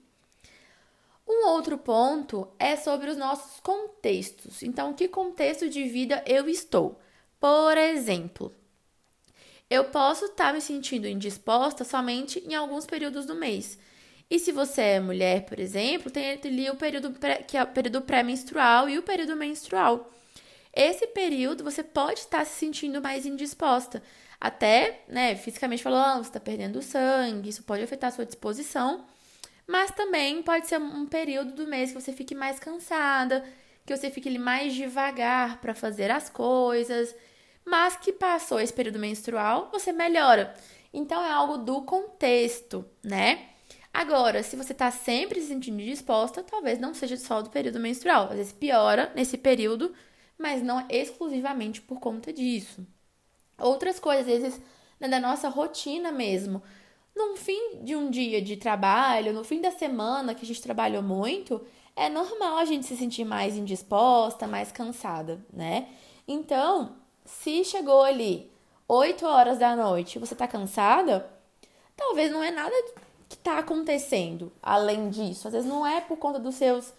Um 1.27 1.47
outro 1.47 1.77
ponto 1.77 2.47
é 2.57 2.77
sobre 2.77 3.09
os 3.09 3.17
nossos 3.17 3.59
contextos. 3.59 4.63
Então, 4.63 4.93
que 4.93 5.09
contexto 5.09 5.67
de 5.69 5.83
vida 5.83 6.23
eu 6.25 6.47
estou? 6.47 7.01
Por 7.37 7.77
exemplo, 7.77 8.55
eu 9.69 9.85
posso 9.85 10.25
estar 10.25 10.47
tá 10.47 10.53
me 10.53 10.61
sentindo 10.61 11.07
indisposta 11.07 11.83
somente 11.83 12.39
em 12.45 12.55
alguns 12.55 12.85
períodos 12.85 13.25
do 13.25 13.35
mês. 13.35 13.77
E 14.29 14.39
se 14.39 14.51
você 14.51 14.81
é 14.81 14.99
mulher, 14.99 15.45
por 15.45 15.59
exemplo, 15.59 16.11
tem 16.11 16.31
ali 16.31 16.69
o 16.69 16.75
período 16.75 17.11
pré, 17.11 17.37
que 17.37 17.57
é 17.57 17.63
o 17.63 17.67
período 17.67 18.01
pré-menstrual 18.01 18.89
e 18.89 18.97
o 18.97 19.03
período 19.03 19.35
menstrual. 19.35 20.11
Esse 20.73 21.07
período 21.07 21.63
você 21.63 21.81
pode 21.81 22.19
estar 22.19 22.45
se 22.45 22.59
sentindo 22.59 23.01
mais 23.01 23.25
indisposta. 23.25 24.03
Até, 24.39 25.01
né, 25.07 25.35
fisicamente 25.35 25.81
falando, 25.81 26.23
você 26.23 26.29
está 26.29 26.39
perdendo 26.39 26.81
sangue, 26.81 27.49
isso 27.49 27.63
pode 27.63 27.83
afetar 27.83 28.09
a 28.09 28.11
sua 28.11 28.25
disposição. 28.25 29.05
Mas 29.65 29.91
também 29.91 30.43
pode 30.43 30.67
ser 30.67 30.79
um 30.79 31.05
período 31.05 31.53
do 31.53 31.67
mês 31.67 31.91
que 31.91 31.99
você 32.01 32.13
fique 32.13 32.35
mais 32.35 32.59
cansada, 32.59 33.43
que 33.85 33.95
você 33.95 34.11
fique 34.11 34.37
mais 34.37 34.73
devagar 34.73 35.59
para 35.59 35.73
fazer 35.73 36.11
as 36.11 36.29
coisas. 36.29 37.15
Mas 37.67 37.97
que 37.97 38.13
passou 38.13 38.61
esse 38.61 38.71
período 38.71 38.97
menstrual, 38.97 39.69
você 39.73 39.91
melhora. 39.91 40.55
Então 40.93 41.21
é 41.21 41.29
algo 41.29 41.57
do 41.57 41.81
contexto, 41.81 42.85
né? 43.03 43.49
Agora, 43.93 44.41
se 44.41 44.55
você 44.55 44.71
está 44.71 44.89
sempre 44.89 45.41
se 45.41 45.47
sentindo 45.47 45.83
disposta, 45.83 46.41
talvez 46.41 46.79
não 46.79 46.93
seja 46.93 47.17
só 47.17 47.41
do 47.41 47.49
período 47.49 47.77
menstrual. 47.77 48.29
Às 48.29 48.37
vezes 48.37 48.53
piora 48.53 49.11
nesse 49.13 49.37
período, 49.37 49.93
mas 50.37 50.63
não 50.63 50.85
exclusivamente 50.89 51.81
por 51.81 51.99
conta 51.99 52.31
disso. 52.31 52.87
Outras 53.59 53.99
coisas, 53.99 54.25
às 54.25 54.41
vezes, 54.41 54.61
né, 54.97 55.09
da 55.09 55.19
nossa 55.19 55.49
rotina 55.49 56.09
mesmo. 56.09 56.63
No 57.13 57.35
fim 57.35 57.83
de 57.83 57.97
um 57.97 58.09
dia 58.09 58.41
de 58.41 58.55
trabalho, 58.55 59.33
no 59.33 59.43
fim 59.43 59.59
da 59.59 59.71
semana 59.71 60.33
que 60.33 60.45
a 60.45 60.47
gente 60.47 60.61
trabalhou 60.61 61.03
muito, 61.03 61.61
é 61.97 62.07
normal 62.07 62.59
a 62.59 62.63
gente 62.63 62.85
se 62.85 62.95
sentir 62.95 63.25
mais 63.25 63.57
indisposta, 63.57 64.47
mais 64.47 64.71
cansada, 64.71 65.45
né? 65.51 65.89
Então, 66.25 66.95
se 67.27 67.63
chegou 67.63 68.01
ali 68.01 68.49
8 68.87 69.25
horas 69.25 69.59
da 69.59 69.75
noite 69.75 70.15
e 70.15 70.19
você 70.19 70.33
tá 70.33 70.47
cansada, 70.47 71.29
talvez 71.95 72.31
não 72.31 72.43
é 72.43 72.49
nada 72.49 72.73
que 73.27 73.35
está 73.35 73.59
acontecendo 73.59 74.51
além 74.63 75.09
disso. 75.09 75.47
Às 75.47 75.53
vezes 75.53 75.69
não 75.69 75.85
é 75.85 76.01
por 76.01 76.17
conta 76.17 76.39
dos 76.39 76.55
seus 76.55 76.93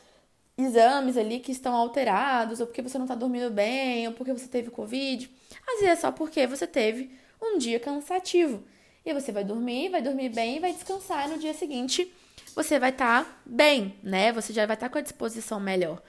exames 0.57 1.17
ali 1.17 1.41
que 1.41 1.53
estão 1.53 1.75
alterados, 1.75 2.61
ou 2.61 2.67
porque 2.67 2.83
você 2.83 2.99
não 2.99 3.07
está 3.07 3.15
dormindo 3.15 3.51
bem, 3.51 4.07
ou 4.07 4.13
porque 4.13 4.33
você 4.33 4.47
teve 4.47 4.71
Covid. 4.71 5.31
Às 5.67 5.81
vezes 5.81 5.89
é 5.89 5.97
só 5.97 6.13
porque 6.13 6.47
você 6.47 6.67
teve 6.67 7.11
um 7.41 7.57
dia 7.57 7.81
cansativo. 7.81 8.63
E 9.07 9.15
você 9.15 9.33
vai 9.33 9.45
dormir, 9.45 9.89
vai 9.89 10.03
dormir 10.03 10.29
bem, 10.29 10.61
vai 10.61 10.73
descansar 10.73 11.27
e 11.27 11.33
no 11.33 11.39
dia 11.39 11.55
seguinte 11.55 12.13
você 12.55 12.79
vai 12.79 12.91
estar 12.91 13.25
tá 13.25 13.37
bem, 13.47 13.95
né? 14.03 14.33
Você 14.33 14.53
já 14.53 14.67
vai 14.67 14.75
estar 14.75 14.89
tá 14.89 14.93
com 14.93 14.99
a 14.99 15.03
disposição 15.03 15.59
melhor. 15.59 16.03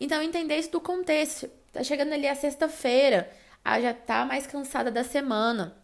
Então, 0.00 0.20
entender 0.20 0.56
isso 0.56 0.70
do 0.70 0.80
contexto. 0.80 1.48
Tá 1.72 1.82
chegando 1.84 2.12
ali 2.12 2.26
a 2.26 2.34
sexta-feira, 2.34 3.30
ah, 3.64 3.80
já 3.80 3.94
tá 3.94 4.24
mais 4.24 4.46
cansada 4.46 4.90
da 4.90 5.04
semana. 5.04 5.76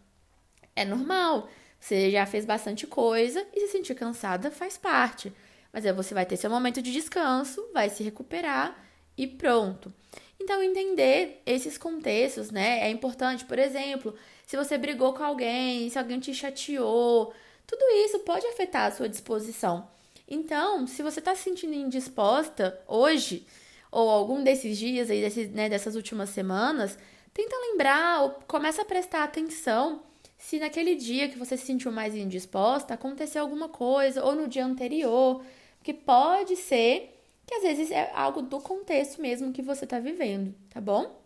É 0.75 0.85
normal. 0.85 1.49
Você 1.78 2.11
já 2.11 2.26
fez 2.26 2.44
bastante 2.44 2.87
coisa 2.87 3.47
e 3.54 3.61
se 3.61 3.73
sentir 3.73 3.94
cansada 3.94 4.50
faz 4.50 4.76
parte. 4.76 5.32
Mas 5.73 5.87
aí 5.87 5.92
você 5.92 6.14
vai 6.14 6.26
ter 6.26 6.37
seu 6.37 6.50
momento 6.50 6.82
de 6.82 6.92
descanso, 6.92 7.64
vai 7.73 7.88
se 7.88 8.02
recuperar 8.02 8.76
e 9.16 9.26
pronto. 9.26 9.92
Então, 10.40 10.62
entender 10.62 11.42
esses 11.44 11.76
contextos, 11.76 12.50
né, 12.50 12.80
é 12.80 12.90
importante. 12.90 13.44
Por 13.44 13.58
exemplo, 13.58 14.14
se 14.47 14.56
você 14.56 14.78
brigou 14.78 15.12
com 15.12 15.23
alguém, 15.23 15.90
se 15.90 15.99
alguém 15.99 16.20
te 16.20 16.32
chateou, 16.32 17.32
tudo 17.66 17.82
isso 18.04 18.20
pode 18.20 18.47
afetar 18.47 18.87
a 18.87 18.90
sua 18.90 19.08
disposição. 19.08 19.88
Então, 20.26 20.87
se 20.87 21.02
você 21.02 21.18
está 21.18 21.35
se 21.35 21.42
sentindo 21.42 21.75
indisposta 21.75 22.80
hoje, 22.87 23.47
ou 23.90 24.08
algum 24.08 24.42
desses 24.42 24.78
dias 24.78 25.11
aí, 25.11 25.20
desses, 25.20 25.50
né, 25.50 25.68
dessas 25.68 25.97
últimas 25.97 26.30
semanas, 26.30 26.99
tenta 27.38 27.57
lembrar 27.71 28.23
ou 28.23 28.30
começa 28.49 28.83
a 28.83 28.85
prestar 28.85 29.23
atenção 29.23 30.02
se 30.37 30.59
naquele 30.59 30.97
dia 30.97 31.28
que 31.28 31.38
você 31.38 31.57
se 31.57 31.66
sentiu 31.66 31.92
mais 31.92 32.16
indisposta 32.16 32.95
aconteceu 32.95 33.42
alguma 33.42 33.68
coisa, 33.68 34.25
ou 34.25 34.35
no 34.35 34.49
dia 34.49 34.66
anterior, 34.66 35.40
que 35.85 35.95
pode 35.95 36.57
ser 36.57 37.14
que 37.47 37.54
às 37.54 37.62
vezes 37.62 37.92
é 37.92 38.11
algo 38.12 38.42
do 38.42 38.61
contexto 38.61 39.23
mesmo 39.23 39.52
que 39.52 39.62
você 39.62 39.85
está 39.85 40.00
vivendo, 40.00 40.52
tá 40.68 40.80
bom? 40.80 41.16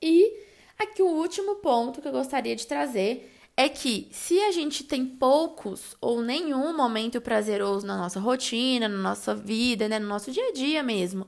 E 0.00 0.32
aqui 0.78 1.02
o 1.02 1.08
último 1.08 1.56
ponto 1.56 2.00
que 2.00 2.06
eu 2.06 2.12
gostaria 2.12 2.54
de 2.54 2.66
trazer 2.66 3.34
é 3.56 3.68
que 3.68 4.08
se 4.12 4.38
a 4.40 4.52
gente 4.52 4.84
tem 4.84 5.04
poucos 5.04 5.96
ou 6.00 6.22
nenhum 6.22 6.76
momento 6.76 7.20
prazeroso 7.20 7.84
na 7.84 7.96
nossa 7.96 8.20
rotina, 8.20 8.88
na 8.88 8.98
nossa 8.98 9.34
vida, 9.34 9.88
né, 9.88 9.98
no 9.98 10.06
nosso 10.06 10.30
dia 10.30 10.48
a 10.48 10.52
dia 10.52 10.80
mesmo, 10.80 11.26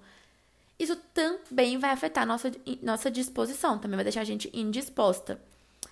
isso 0.80 0.96
também 1.12 1.76
vai 1.76 1.90
afetar 1.90 2.26
nossa, 2.26 2.50
nossa 2.82 3.10
disposição, 3.10 3.78
também 3.78 3.96
vai 3.96 4.04
deixar 4.04 4.22
a 4.22 4.25
gente 4.25 4.50
indisposta. 4.54 5.38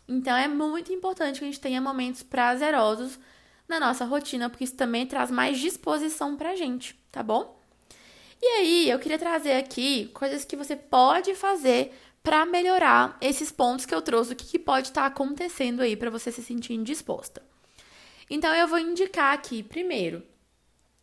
Então 0.09 0.35
é 0.35 0.49
muito 0.49 0.91
importante 0.91 1.39
que 1.39 1.45
a 1.45 1.47
gente 1.47 1.61
tenha 1.61 1.79
momentos 1.79 2.23
prazerosos 2.23 3.19
na 3.69 3.79
nossa 3.79 4.07
rotina, 4.07 4.49
porque 4.49 4.65
isso 4.65 4.75
também 4.75 5.07
traz 5.07 5.31
mais 5.31 5.59
disposição 5.59 6.37
pra 6.37 6.57
gente, 6.57 6.99
tá 7.13 7.23
bom? 7.23 7.59
E 8.41 8.47
aí, 8.47 8.89
eu 8.89 8.99
queria 8.99 9.19
trazer 9.19 9.53
aqui 9.53 10.07
coisas 10.15 10.45
que 10.45 10.57
você 10.57 10.75
pode 10.75 11.35
fazer 11.35 11.93
para 12.23 12.47
melhorar 12.47 13.19
esses 13.21 13.53
pontos 13.53 13.85
que 13.85 13.95
eu 13.95 14.01
trouxe, 14.01 14.33
o 14.33 14.37
que, 14.37 14.47
que 14.47 14.59
pode 14.59 14.89
estar 14.89 15.03
tá 15.03 15.07
acontecendo 15.09 15.83
aí 15.83 15.97
para 15.97 16.09
você 16.09 16.33
se 16.33 16.43
sentir 16.43 16.73
indisposta. 16.73 17.43
Então, 18.31 18.55
eu 18.55 18.67
vou 18.67 18.79
indicar 18.79 19.35
aqui, 19.35 19.63
primeiro, 19.63 20.23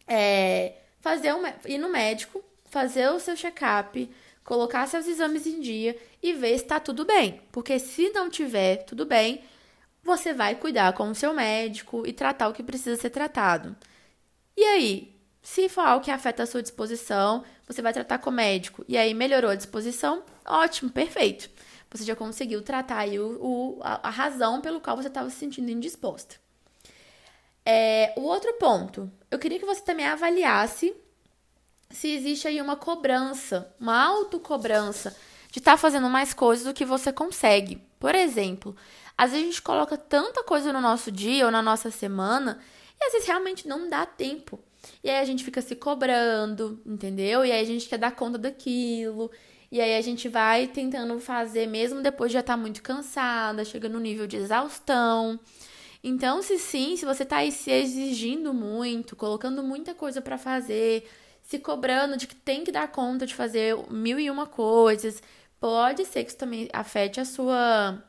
é, 0.08 0.78
fazer 1.02 1.34
um, 1.34 1.44
ir 1.66 1.78
no 1.78 1.90
médico, 1.90 2.44
fazer 2.76 3.08
o 3.10 3.22
seu 3.22 3.38
check-up, 3.38 4.12
colocar 4.44 4.86
seus 4.86 5.08
exames 5.08 5.48
em 5.48 5.62
dia 5.62 5.98
e 6.22 6.34
ver 6.34 6.58
se 6.58 6.66
está 6.66 6.78
tudo 6.78 7.06
bem. 7.06 7.40
Porque 7.50 7.80
se 7.80 8.10
não 8.10 8.30
tiver 8.30 8.84
tudo 8.84 9.06
bem, 9.06 9.42
você 10.04 10.34
vai 10.34 10.56
cuidar 10.56 10.92
com 10.92 11.10
o 11.10 11.16
seu 11.16 11.34
médico 11.34 12.06
e 12.06 12.12
tratar 12.12 12.50
o 12.50 12.54
que 12.54 12.62
precisa 12.62 13.00
ser 13.00 13.12
tratado. 13.12 13.78
E 14.58 14.62
aí, 14.62 15.16
se 15.42 15.70
for 15.70 15.88
algo 15.88 16.04
que 16.04 16.12
afeta 16.12 16.44
a 16.44 16.46
sua 16.46 16.62
disposição, 16.62 17.46
você 17.66 17.82
vai 17.82 17.94
tratar 17.94 18.18
com 18.18 18.30
o 18.30 18.34
médico. 18.34 18.84
E 18.90 18.98
aí 18.98 19.14
melhorou 19.14 19.52
a 19.52 19.56
disposição, 19.56 20.22
ótimo, 20.46 20.92
perfeito. 20.92 21.50
Você 21.90 22.04
já 22.04 22.14
conseguiu 22.14 22.62
tratar 22.62 22.98
aí 22.98 23.18
o, 23.18 23.40
o 23.42 23.80
a, 23.82 24.10
a, 24.10 24.12
razão 24.12 24.60
pelo 24.60 24.82
qual 24.82 24.98
você 24.98 25.08
estava 25.08 25.30
se 25.30 25.38
sentindo 25.38 25.72
indisposta. 25.72 26.36
É, 27.66 28.14
o 28.18 28.24
outro 28.24 28.52
ponto, 28.56 29.10
eu 29.32 29.40
queria 29.40 29.60
que 29.60 29.66
você 29.66 29.82
também 29.82 30.06
avaliasse 30.06 30.94
se 31.96 32.10
existe 32.10 32.48
aí 32.48 32.62
uma 32.62 32.76
cobrança, 32.76 33.74
uma 33.80 33.98
autocobrança 33.98 35.16
de 35.50 35.60
estar 35.60 35.72
tá 35.72 35.78
fazendo 35.78 36.10
mais 36.10 36.34
coisas 36.34 36.66
do 36.66 36.74
que 36.74 36.84
você 36.84 37.12
consegue. 37.14 37.82
Por 37.98 38.14
exemplo, 38.14 38.76
às 39.18 39.32
vezes 39.32 39.46
a 39.46 39.50
gente 39.50 39.62
coloca 39.62 39.98
tanta 39.98 40.44
coisa 40.44 40.74
no 40.74 40.82
nosso 40.82 41.10
dia 41.10 41.46
ou 41.46 41.52
na 41.52 41.62
nossa 41.62 41.90
semana 41.90 42.60
e 43.00 43.06
às 43.06 43.14
vezes 43.14 43.28
realmente 43.28 43.66
não 43.66 43.90
dá 43.90 44.06
tempo. 44.06 44.60
E 45.02 45.10
aí 45.10 45.20
a 45.20 45.24
gente 45.24 45.44
fica 45.44 45.62
se 45.62 45.74
cobrando, 45.74 46.82
entendeu? 46.86 47.46
E 47.46 47.52
aí 47.52 47.62
a 47.62 47.66
gente 47.66 47.88
quer 47.88 47.98
dar 47.98 48.12
conta 48.12 48.38
daquilo. 48.38 49.32
E 49.72 49.80
aí 49.80 49.96
a 49.96 50.02
gente 50.02 50.28
vai 50.28 50.68
tentando 50.68 51.18
fazer 51.20 51.66
mesmo 51.66 52.02
depois 52.02 52.30
de 52.30 52.34
já 52.34 52.40
estar 52.42 52.54
tá 52.54 52.58
muito 52.58 52.84
cansada, 52.84 53.64
chega 53.64 53.88
no 53.88 54.02
nível 54.02 54.28
de 54.28 54.36
exaustão. 54.36 55.40
Então, 56.04 56.42
se 56.42 56.60
sim, 56.60 56.98
se 56.98 57.06
você 57.06 57.24
tá 57.24 57.38
aí 57.38 57.52
se 57.54 57.72
exigindo 57.72 58.54
muito, 58.54 59.16
colocando 59.16 59.64
muita 59.64 59.96
coisa 59.96 60.22
para 60.22 60.38
fazer, 60.38 61.08
se 61.46 61.60
cobrando 61.60 62.18
de 62.18 62.28
que 62.28 62.36
tem 62.36 62.64
que 62.64 62.72
dar 62.72 62.88
conta 62.92 63.26
de 63.26 63.34
fazer 63.34 63.78
mil 63.90 64.20
e 64.20 64.30
uma 64.30 64.48
coisas, 64.48 65.22
pode 65.60 66.04
ser 66.06 66.24
que 66.24 66.32
isso 66.32 66.38
também 66.38 66.68
afete 66.74 67.22
a 67.22 67.26
sua 67.26 68.04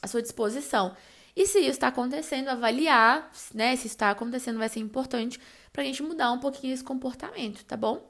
a 0.00 0.06
sua 0.06 0.22
disposição. 0.22 0.94
E 1.34 1.46
se 1.46 1.60
isso 1.60 1.70
está 1.70 1.88
acontecendo, 1.88 2.48
avaliar, 2.48 3.30
né? 3.54 3.74
Se 3.76 3.86
está 3.86 4.10
acontecendo, 4.10 4.58
vai 4.58 4.68
ser 4.68 4.80
importante 4.80 5.40
para 5.72 5.82
a 5.82 5.84
gente 5.86 6.02
mudar 6.02 6.30
um 6.32 6.38
pouquinho 6.38 6.74
esse 6.74 6.84
comportamento, 6.84 7.64
tá 7.64 7.76
bom? 7.76 8.06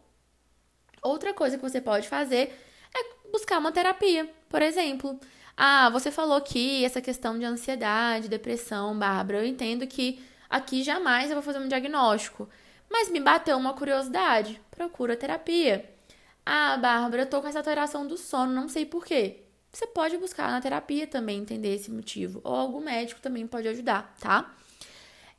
Outra 1.02 1.32
coisa 1.32 1.56
que 1.56 1.62
você 1.62 1.80
pode 1.80 2.08
fazer 2.08 2.52
é 2.94 3.30
buscar 3.30 3.58
uma 3.58 3.70
terapia, 3.72 4.28
por 4.48 4.62
exemplo. 4.62 5.18
Ah, 5.56 5.90
você 5.90 6.10
falou 6.10 6.40
que 6.40 6.84
essa 6.84 7.00
questão 7.00 7.38
de 7.38 7.44
ansiedade, 7.44 8.28
depressão, 8.28 8.98
Bárbara, 8.98 9.38
eu 9.38 9.46
entendo 9.46 9.86
que 9.86 10.20
aqui 10.48 10.82
jamais 10.82 11.30
eu 11.30 11.36
vou 11.36 11.42
fazer 11.42 11.58
um 11.58 11.68
diagnóstico, 11.68 12.48
mas 12.92 13.09
me 13.09 13.18
bateu 13.18 13.57
uma 13.57 13.72
curiosidade, 13.72 14.61
procura 14.70 15.16
terapia. 15.16 15.90
Ah, 16.44 16.76
Bárbara, 16.76 17.22
eu 17.22 17.26
tô 17.26 17.40
com 17.40 17.48
essa 17.48 17.59
alteração 17.59 18.07
do 18.07 18.18
sono, 18.18 18.52
não 18.52 18.68
sei 18.68 18.85
por 18.85 19.05
quê. 19.05 19.44
Você 19.72 19.87
pode 19.87 20.18
buscar 20.18 20.50
na 20.50 20.61
terapia 20.61 21.07
também 21.07 21.40
entender 21.40 21.74
esse 21.74 21.90
motivo, 21.90 22.42
ou 22.44 22.55
algum 22.55 22.81
médico 22.81 23.20
também 23.22 23.46
pode 23.46 23.66
ajudar, 23.68 24.14
tá? 24.20 24.55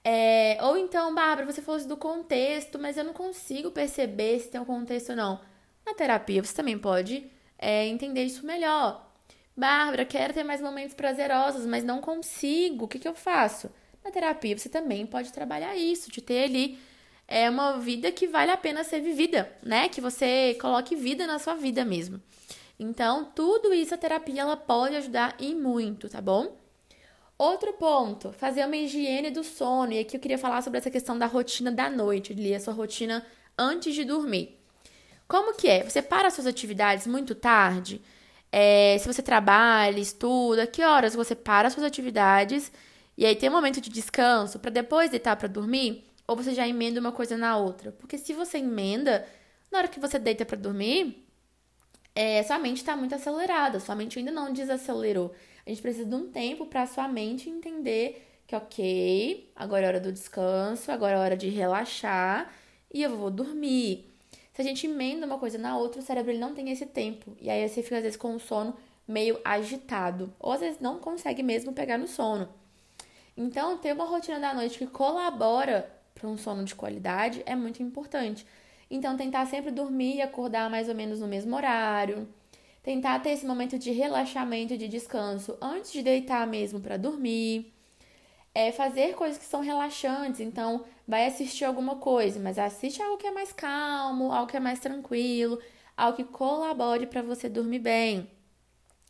É, 0.04 0.58
ou 0.62 0.78
então, 0.78 1.13
Bárbara, 1.13 1.46
você 1.46 1.62
falou 1.62 1.80
do 1.86 1.96
contexto, 1.96 2.80
mas 2.80 2.98
eu 2.98 3.04
não 3.04 3.13
consigo 3.13 3.70
perceber 3.72 4.39
se 4.39 4.50
tem 4.50 4.60
um 4.60 4.66
contexto 4.66 5.12
ou 5.12 5.16
não. 5.16 5.39
Na 5.86 5.94
terapia, 5.94 6.44
você 6.44 6.56
também 6.56 6.78
pode 6.78 7.30
é, 7.60 7.86
entender 7.86 8.24
isso 8.24 8.46
melhor. 8.46 9.10
Bárbara, 9.56 10.04
quero 10.06 10.34
ter 10.34 10.44
mais 10.44 10.62
momentos 10.62 10.96
prazerosos, 10.96 11.66
mas 11.68 11.84
não 11.84 12.02
consigo. 12.02 12.86
O 12.86 12.88
que, 12.88 12.98
que 12.98 13.08
eu 13.08 13.13
faço? 13.13 13.70
Na 14.04 14.12
terapia, 14.12 14.58
você 14.58 14.68
também 14.68 15.06
pode 15.06 15.32
trabalhar 15.32 15.76
isso, 15.76 16.12
de 16.12 16.22
ter 16.22 16.46
ali 16.46 16.80
é, 17.28 17.50
uma 17.50 17.80
vida 17.80 18.12
que 18.12 18.28
vale 18.28 18.52
a 18.52 18.58
pena 18.58 18.84
ser 18.84 19.02
vivida, 19.02 19.52
né? 19.64 19.90
Que 19.90 20.02
você 20.02 20.58
coloque 20.60 20.96
vida 20.96 21.26
na 21.26 21.40
sua 21.40 21.56
vida 21.56 21.84
mesmo. 21.86 22.22
Então, 22.80 23.26
tudo 23.36 23.74
isso 23.74 23.94
a 23.94 23.98
terapia 23.98 24.42
ela 24.42 24.58
pode 24.58 24.96
ajudar 24.96 25.36
e 25.40 25.54
muito, 25.54 26.10
tá 26.10 26.22
bom? 26.22 26.58
Outro 27.38 27.74
ponto, 27.74 28.32
fazer 28.34 28.66
uma 28.66 28.76
higiene 28.76 29.30
do 29.30 29.44
sono. 29.44 29.94
E 29.94 30.00
aqui 30.00 30.16
eu 30.16 30.20
queria 30.22 30.38
falar 30.38 30.62
sobre 30.62 30.80
essa 30.80 30.92
questão 30.92 31.18
da 31.18 31.26
rotina 31.26 31.72
da 31.72 31.90
noite, 31.90 32.34
a 32.54 32.60
sua 32.60 32.74
rotina 32.74 33.26
antes 33.58 33.94
de 33.94 34.04
dormir. 34.04 34.60
Como 35.28 35.56
que 35.56 35.68
é? 35.68 35.84
Você 35.84 36.02
para 36.02 36.30
suas 36.30 36.48
atividades 36.48 37.08
muito 37.08 37.34
tarde? 37.34 38.02
É, 38.52 38.98
se 39.00 39.08
você 39.08 39.22
trabalha, 39.22 40.00
estuda, 40.00 40.68
que 40.68 40.84
horas 40.84 41.16
você 41.16 41.34
para 41.34 41.70
suas 41.72 41.86
atividades 41.86 42.72
e 43.18 43.26
aí 43.26 43.36
tem 43.36 43.50
um 43.50 43.54
momento 43.54 43.82
de 43.82 43.90
descanso 43.90 44.60
para 44.60 44.70
depois 44.70 45.10
deitar 45.10 45.36
para 45.36 45.48
dormir? 45.48 46.04
Ou 46.28 46.36
você 46.36 46.54
já 46.54 46.68
emenda 46.68 47.00
uma 47.00 47.12
coisa 47.12 47.38
na 47.38 47.58
outra? 47.58 47.92
Porque 47.92 48.18
se 48.18 48.34
você 48.34 48.60
emenda, 48.60 49.28
na 49.72 49.80
hora 49.80 49.88
que 49.88 50.00
você 50.00 50.18
deita 50.18 50.46
para 50.46 50.58
dormir, 50.58 51.26
é, 52.16 52.42
sua 52.44 52.60
mente 52.60 52.78
está 52.78 52.96
muito 52.96 53.16
acelerada, 53.16 53.80
sua 53.80 53.96
mente 53.96 54.20
ainda 54.20 54.32
não 54.32 54.54
desacelerou. 54.54 55.34
A 55.66 55.70
gente 55.70 55.82
precisa 55.82 56.06
de 56.06 56.16
um 56.16 56.32
tempo 56.32 56.66
para 56.66 56.86
sua 56.86 57.08
mente 57.08 57.50
entender 57.50 58.28
que, 58.46 58.56
ok, 58.56 59.52
agora 59.56 59.86
é 59.86 59.88
hora 59.88 60.00
do 60.00 60.12
descanso, 60.12 60.92
agora 60.92 61.16
é 61.16 61.20
hora 61.20 61.38
de 61.38 61.50
relaxar 61.50 62.54
e 62.94 63.02
eu 63.02 63.16
vou 63.18 63.32
dormir. 63.32 64.10
Se 64.54 64.62
a 64.62 64.64
gente 64.64 64.86
emenda 64.86 65.26
uma 65.26 65.40
coisa 65.40 65.58
na 65.58 65.78
outra, 65.78 66.00
o 66.00 66.04
cérebro 66.04 66.32
ele 66.32 66.40
não 66.40 66.54
tem 66.54 66.70
esse 66.70 66.86
tempo. 66.86 67.36
E 67.42 67.50
aí 67.50 67.68
você 67.68 67.82
fica, 67.82 67.98
às 67.98 68.04
vezes, 68.04 68.18
com 68.18 68.36
o 68.36 68.40
sono 68.40 68.76
meio 69.08 69.40
agitado. 69.44 70.32
Ou 70.40 70.52
às 70.52 70.60
vezes 70.60 70.80
não 70.80 71.00
consegue 71.00 71.42
mesmo 71.42 71.74
pegar 71.74 71.98
no 71.98 72.08
sono. 72.08 72.48
Então, 73.36 73.78
ter 73.80 73.94
uma 73.94 74.06
rotina 74.06 74.40
da 74.40 74.54
noite 74.54 74.78
que 74.78 74.86
colabora 74.86 75.90
para 76.24 76.30
um 76.30 76.38
sono 76.38 76.64
de 76.64 76.74
qualidade 76.74 77.44
é 77.46 77.54
muito 77.54 77.84
importante. 77.84 78.48
Então, 78.90 79.18
tentar 79.18 79.46
sempre 79.46 79.72
dormir 79.72 80.16
e 80.16 80.22
acordar 80.22 80.70
mais 80.70 80.88
ou 80.88 80.96
menos 80.96 81.20
no 81.20 81.28
mesmo 81.28 81.54
horário 81.54 82.28
tentar 82.82 83.20
ter 83.20 83.30
esse 83.30 83.46
momento 83.46 83.80
de 83.80 83.92
relaxamento, 83.92 84.78
de 84.78 84.90
descanso 84.90 85.58
antes 85.62 85.92
de 85.94 86.04
deitar 86.04 86.46
mesmo 86.46 86.82
para 86.82 86.98
dormir. 86.98 87.74
É 88.54 88.72
fazer 88.72 89.16
coisas 89.16 89.38
que 89.38 89.46
são 89.46 89.62
relaxantes, 89.62 90.42
então 90.42 90.84
vai 91.08 91.26
assistir 91.26 91.64
alguma 91.64 91.96
coisa, 91.96 92.40
mas 92.40 92.60
assiste 92.60 93.02
algo 93.02 93.18
que 93.18 93.26
é 93.26 93.32
mais 93.32 93.52
calmo, 93.52 94.32
algo 94.32 94.52
que 94.52 94.58
é 94.58 94.60
mais 94.60 94.80
tranquilo, 94.80 95.60
algo 95.98 96.18
que 96.18 96.24
colabore 96.26 97.08
para 97.08 97.22
você 97.22 97.50
dormir 97.50 97.80
bem. 97.80 98.30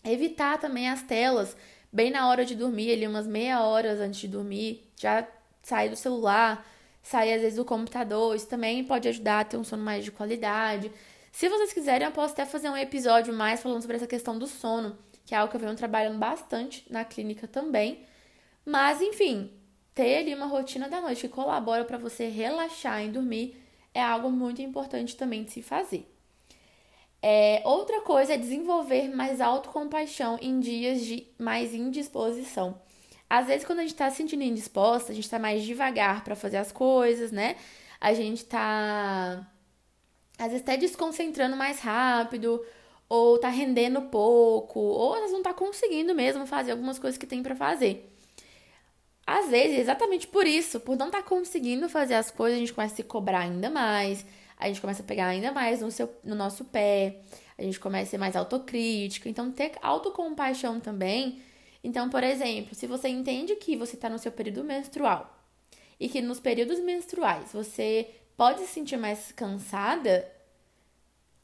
Evitar 0.06 0.60
também 0.60 0.88
as 0.88 1.02
telas 1.02 1.58
bem 1.92 2.12
na 2.12 2.28
hora 2.30 2.46
de 2.46 2.56
dormir, 2.56 2.94
ali 2.94 3.08
umas 3.08 3.28
meia 3.28 3.62
horas 3.62 4.00
antes 4.00 4.20
de 4.20 4.28
dormir, 4.28 4.90
já 4.96 5.28
sair 5.62 5.90
do 5.90 5.96
celular, 5.96 6.66
sair 7.04 7.34
às 7.34 7.42
vezes 7.42 7.58
do 7.58 7.66
computador, 7.66 8.36
isso 8.36 8.48
também 8.48 8.84
pode 8.84 9.08
ajudar 9.10 9.42
a 9.42 9.44
ter 9.44 9.58
um 9.58 9.64
sono 9.64 9.84
mais 9.84 10.06
de 10.06 10.12
qualidade. 10.12 10.90
Se 11.32 11.50
vocês 11.50 11.74
quiserem, 11.74 12.08
eu 12.08 12.14
posso 12.14 12.34
até 12.34 12.46
fazer 12.46 12.70
um 12.70 12.78
episódio 12.78 13.34
mais 13.34 13.62
falando 13.62 13.82
sobre 13.82 13.98
essa 13.98 14.08
questão 14.08 14.40
do 14.40 14.48
sono, 14.48 14.98
que 15.26 15.36
é 15.36 15.38
algo 15.38 15.52
que 15.52 15.58
eu 15.58 15.62
venho 15.62 15.76
trabalhando 15.76 16.18
bastante 16.18 16.86
na 16.90 17.04
clínica 17.04 17.48
também. 17.48 18.06
Mas, 18.66 19.02
enfim, 19.02 19.52
ter 19.94 20.20
ali 20.20 20.34
uma 20.34 20.46
rotina 20.46 20.88
da 20.88 21.02
noite 21.02 21.22
que 21.22 21.30
colabora 21.30 21.84
para 21.84 21.98
você 21.98 22.28
relaxar 22.28 23.04
e 23.04 23.10
dormir 23.10 23.62
é 23.94 24.02
algo 24.02 24.32
muito 24.32 24.62
importante 24.62 25.16
também 25.16 25.44
de 25.44 25.52
se 25.52 25.62
fazer. 25.62 26.10
É, 27.22 27.62
outra 27.64 28.02
coisa 28.02 28.34
é 28.34 28.38
desenvolver 28.38 29.08
mais 29.14 29.40
autocompaixão 29.40 30.38
em 30.42 30.60
dias 30.60 31.02
de 31.02 31.28
mais 31.38 31.74
indisposição. 31.74 32.80
Às 33.30 33.48
vezes, 33.48 33.66
quando 33.66 33.80
a 33.80 33.82
gente 33.84 33.96
tá 33.96 34.10
se 34.10 34.18
sentindo 34.18 34.44
indisposta, 34.44 35.12
a 35.12 35.16
gente 35.16 35.30
tá 35.30 35.40
mais 35.40 35.64
devagar 35.64 36.24
para 36.24 36.36
fazer 36.36 36.58
as 36.58 36.72
coisas, 36.72 37.32
né? 37.32 37.56
A 38.00 38.14
gente 38.14 38.46
tá, 38.46 39.48
às 40.38 40.48
vezes, 40.48 40.62
até 40.62 40.78
desconcentrando 40.78 41.56
mais 41.56 41.80
rápido, 41.80 42.64
ou 43.10 43.38
tá 43.38 43.50
rendendo 43.50 44.02
pouco, 44.04 44.80
ou 44.80 45.16
vezes 45.16 45.32
não 45.32 45.44
tá 45.44 45.54
conseguindo 45.54 46.14
mesmo 46.16 46.46
fazer 46.46 46.72
algumas 46.72 47.00
coisas 47.00 47.18
que 47.18 47.28
tem 47.28 47.42
para 47.44 47.56
fazer. 47.56 48.10
Às 49.26 49.50
vezes, 49.50 49.80
exatamente 49.80 50.28
por 50.28 50.46
isso, 50.46 50.80
por 50.80 50.98
não 50.98 51.08
estar 51.08 51.22
tá 51.22 51.28
conseguindo 51.28 51.88
fazer 51.88 52.16
as 52.16 52.30
coisas, 52.30 52.58
a 52.58 52.60
gente 52.60 52.74
começa 52.74 52.94
a 52.94 52.98
se 52.98 53.04
cobrar 53.04 53.40
ainda 53.40 53.70
mais, 53.70 54.26
a 54.58 54.68
gente 54.68 54.82
começa 54.82 55.02
a 55.02 55.06
pegar 55.06 55.28
ainda 55.28 55.52
mais 55.52 55.82
no, 55.82 55.90
seu, 55.92 56.10
no 56.24 56.36
nosso 56.36 56.66
pé, 56.66 57.22
a 57.58 57.62
gente 57.62 57.80
começa 57.80 58.10
a 58.10 58.12
ser 58.12 58.18
mais 58.18 58.36
autocrítico. 58.36 59.28
Então, 59.30 59.52
ter 59.52 59.74
autocompaixão 59.82 60.80
também. 60.80 61.42
Então, 61.84 62.10
por 62.10 62.24
exemplo, 62.24 62.74
se 62.74 62.88
você 62.88 63.10
entende 63.10 63.56
que 63.56 63.76
você 63.76 63.96
está 63.96 64.10
no 64.10 64.18
seu 64.18 64.32
período 64.32 64.64
menstrual 64.64 65.38
e 66.00 66.08
que 66.08 66.22
nos 66.22 66.40
períodos 66.40 66.80
menstruais 66.80 67.52
você 67.52 68.10
pode 68.38 68.62
se 68.62 68.68
sentir 68.68 68.98
mais 68.98 69.32
cansada, 69.32 70.32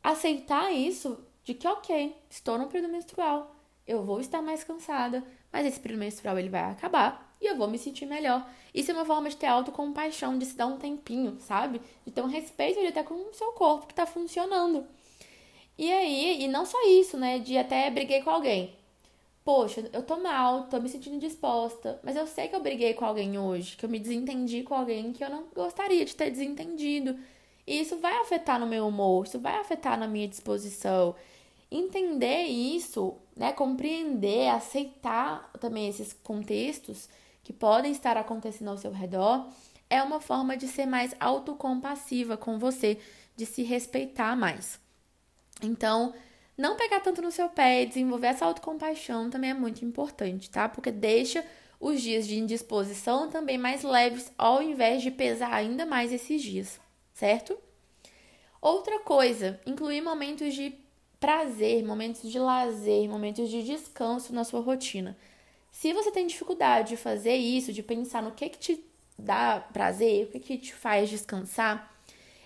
aceitar 0.02 0.72
isso 0.72 1.20
de 1.44 1.54
que, 1.54 1.68
ok, 1.68 2.16
estou 2.30 2.58
no 2.58 2.68
período 2.68 2.92
menstrual, 2.92 3.56
eu 3.86 4.04
vou 4.04 4.22
estar 4.22 4.42
mais 4.42 4.64
cansada, 4.64 5.24
mas 5.52 5.66
esse 5.66 5.80
período 5.80 6.00
menstrual 6.00 6.38
ele 6.40 6.50
vai 6.50 6.62
acabar 6.62 7.36
e 7.42 7.46
eu 7.48 7.58
vou 7.58 7.68
me 7.68 7.78
sentir 7.78 8.06
melhor. 8.06 8.48
Isso 8.74 8.92
é 8.92 8.94
uma 8.94 9.06
forma 9.06 9.30
de 9.30 9.36
ter 9.36 9.48
autocompaixão, 9.48 10.38
de 10.38 10.46
se 10.46 10.56
dar 10.56 10.68
um 10.68 10.78
tempinho, 10.78 11.38
sabe? 11.40 11.82
De 12.06 12.12
ter 12.12 12.22
um 12.22 12.28
respeito 12.28 12.80
de 12.80 12.88
até 12.88 13.04
com 13.04 13.16
o 13.16 13.34
seu 13.34 13.52
corpo 13.54 13.88
que 13.88 13.94
tá 13.94 14.06
funcionando. 14.06 14.86
E 15.78 15.92
aí, 15.92 16.44
e 16.44 16.48
não 16.48 16.66
só 16.66 16.78
isso, 16.88 17.18
né? 17.18 17.40
De 17.40 17.58
até 17.58 17.90
briguei 17.90 18.22
com 18.22 18.30
alguém. 18.30 18.79
Poxa, 19.50 19.90
eu 19.92 20.04
tô 20.04 20.18
mal, 20.18 20.66
tô 20.66 20.80
me 20.80 20.88
sentindo 20.88 21.18
disposta, 21.18 22.00
mas 22.04 22.16
eu 22.16 22.28
sei 22.28 22.48
que 22.48 22.56
eu 22.56 22.62
briguei 22.62 22.94
com 22.94 23.04
alguém 23.04 23.36
hoje, 23.40 23.76
que 23.76 23.84
eu 23.84 23.90
me 23.90 23.98
desentendi 23.98 24.62
com 24.62 24.76
alguém 24.76 25.12
que 25.12 25.24
eu 25.24 25.30
não 25.32 25.46
gostaria 25.56 26.06
de 26.06 26.16
ter 26.16 26.30
desentendido. 26.30 27.18
E 27.66 27.82
isso 27.82 27.98
vai 27.98 28.16
afetar 28.20 28.60
no 28.60 28.68
meu 28.68 28.88
humor, 28.88 29.26
isso 29.26 29.40
vai 29.40 29.56
afetar 29.56 29.98
na 29.98 30.08
minha 30.08 30.28
disposição. 30.28 31.16
Entender 31.72 32.44
isso, 32.44 33.16
né, 33.36 33.52
compreender, 33.52 34.50
aceitar 34.50 35.52
também 35.60 35.90
esses 35.90 36.14
contextos 36.14 37.10
que 37.44 37.52
podem 37.52 37.92
estar 37.92 38.18
acontecendo 38.18 38.70
ao 38.70 38.78
seu 38.78 38.92
redor, 38.92 39.48
é 39.90 40.04
uma 40.04 40.22
forma 40.22 40.56
de 40.56 40.68
ser 40.68 40.86
mais 40.86 41.16
autocompassiva 41.20 42.38
com 42.38 42.60
você, 42.60 43.00
de 43.36 43.48
se 43.48 43.64
respeitar 43.64 44.36
mais. 44.38 44.80
Então, 45.60 46.14
não 46.60 46.76
pegar 46.76 47.00
tanto 47.00 47.22
no 47.22 47.32
seu 47.32 47.48
pé 47.48 47.84
e 47.84 47.86
desenvolver 47.86 48.28
essa 48.28 48.46
autocompaixão 48.46 49.30
também 49.30 49.52
é 49.52 49.54
muito 49.54 49.86
importante, 49.86 50.50
tá? 50.50 50.68
Porque 50.68 50.92
deixa 50.92 51.42
os 51.80 52.02
dias 52.02 52.28
de 52.28 52.38
indisposição 52.38 53.30
também 53.30 53.58
mais 53.58 53.82
leves, 53.82 54.30
ao 54.38 54.62
invés 54.62 55.02
de 55.02 55.10
pesar 55.10 55.54
ainda 55.54 55.86
mais 55.86 56.12
esses 56.12 56.42
dias, 56.42 56.78
certo? 57.14 57.58
Outra 58.62 59.00
coisa, 59.00 59.58
incluir 59.66 60.02
momentos 60.02 60.54
de 60.54 60.76
prazer, 61.18 61.82
momentos 61.82 62.30
de 62.30 62.38
lazer, 62.38 63.08
momentos 63.08 63.50
de 63.50 63.64
descanso 63.64 64.34
na 64.34 64.44
sua 64.44 64.60
rotina. 64.60 65.18
Se 65.72 65.94
você 65.94 66.12
tem 66.12 66.28
dificuldade 66.28 66.90
de 66.90 66.98
fazer 66.98 67.36
isso, 67.36 67.72
de 67.72 67.82
pensar 67.82 68.22
no 68.22 68.32
que, 68.32 68.50
que 68.50 68.60
te 68.60 68.86
dá 69.18 69.62
prazer, 69.72 70.26
o 70.26 70.28
que, 70.28 70.42
que 70.42 70.58
te 70.58 70.74
faz 70.74 71.10
descansar, 71.10 71.90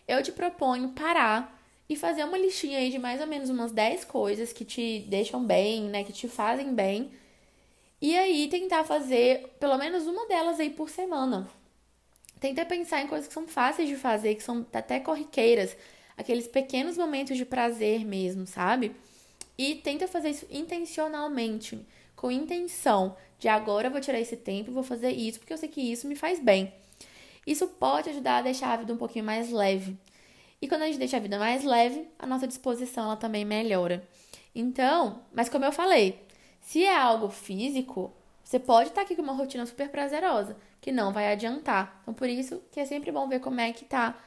eu 0.07 0.21
te 0.21 0.31
proponho 0.31 0.89
parar 0.89 1.62
e 1.89 1.95
fazer 1.95 2.23
uma 2.23 2.37
listinha 2.37 2.77
aí 2.79 2.89
de 2.89 2.97
mais 2.97 3.21
ou 3.21 3.27
menos 3.27 3.49
umas 3.49 3.71
10 3.71 4.05
coisas 4.05 4.53
que 4.53 4.65
te 4.65 4.99
deixam 5.07 5.43
bem, 5.43 5.83
né, 5.83 6.03
que 6.03 6.13
te 6.13 6.27
fazem 6.27 6.73
bem. 6.73 7.11
E 8.01 8.17
aí 8.17 8.47
tentar 8.47 8.83
fazer 8.83 9.55
pelo 9.59 9.77
menos 9.77 10.05
uma 10.07 10.27
delas 10.27 10.59
aí 10.59 10.69
por 10.69 10.89
semana. 10.89 11.47
Tenta 12.39 12.65
pensar 12.65 13.01
em 13.01 13.07
coisas 13.07 13.27
que 13.27 13.33
são 13.33 13.47
fáceis 13.47 13.87
de 13.87 13.95
fazer, 13.95 14.35
que 14.35 14.43
são 14.43 14.65
até 14.73 14.99
corriqueiras, 14.99 15.77
aqueles 16.17 16.47
pequenos 16.47 16.97
momentos 16.97 17.37
de 17.37 17.45
prazer 17.45 18.05
mesmo, 18.05 18.45
sabe? 18.45 18.93
E 19.57 19.75
tenta 19.75 20.07
fazer 20.07 20.31
isso 20.31 20.45
intencionalmente 20.49 21.79
com 22.15 22.31
intenção 22.31 23.15
de 23.39 23.47
agora 23.47 23.87
eu 23.87 23.91
vou 23.91 23.99
tirar 24.01 24.19
esse 24.19 24.37
tempo 24.37 24.69
e 24.69 24.73
vou 24.73 24.83
fazer 24.83 25.11
isso 25.11 25.39
porque 25.39 25.53
eu 25.53 25.57
sei 25.57 25.69
que 25.69 25.81
isso 25.81 26.07
me 26.07 26.15
faz 26.15 26.39
bem. 26.39 26.73
Isso 27.45 27.67
pode 27.67 28.09
ajudar 28.09 28.37
a 28.37 28.41
deixar 28.41 28.71
a 28.71 28.77
vida 28.77 28.93
um 28.93 28.97
pouquinho 28.97 29.25
mais 29.25 29.51
leve. 29.51 29.97
E 30.63 30.67
quando 30.69 30.83
a 30.83 30.85
gente 30.85 30.97
deixa 30.97 31.17
a 31.17 31.19
vida 31.19 31.37
mais 31.37 31.65
leve, 31.65 32.07
a 32.17 32.25
nossa 32.25 32.47
disposição 32.47 33.03
ela 33.03 33.17
também 33.17 33.43
melhora. 33.43 34.01
Então, 34.55 35.19
mas 35.33 35.49
como 35.49 35.65
eu 35.65 35.73
falei, 35.73 36.25
se 36.61 36.85
é 36.85 36.97
algo 36.97 37.27
físico, 37.27 38.13
você 38.41 38.57
pode 38.57 38.87
estar 38.87 39.01
aqui 39.01 39.13
com 39.13 39.21
uma 39.21 39.33
rotina 39.33 39.65
super 39.65 39.89
prazerosa, 39.89 40.55
que 40.79 40.89
não 40.89 41.11
vai 41.11 41.29
adiantar. 41.29 41.99
Então, 42.01 42.13
por 42.13 42.29
isso 42.29 42.63
que 42.71 42.79
é 42.79 42.85
sempre 42.85 43.11
bom 43.11 43.27
ver 43.27 43.41
como 43.41 43.59
é 43.59 43.73
que 43.73 43.83
tá, 43.83 44.17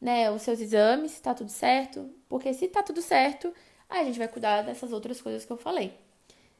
né, 0.00 0.28
os 0.32 0.42
seus 0.42 0.58
exames, 0.58 1.12
se 1.12 1.22
tá 1.22 1.32
tudo 1.32 1.52
certo, 1.52 2.10
porque 2.28 2.52
se 2.52 2.66
tá 2.66 2.82
tudo 2.82 3.00
certo, 3.00 3.54
a 3.88 4.02
gente 4.02 4.18
vai 4.18 4.26
cuidar 4.26 4.62
dessas 4.62 4.92
outras 4.92 5.20
coisas 5.20 5.44
que 5.44 5.52
eu 5.52 5.56
falei. 5.56 5.94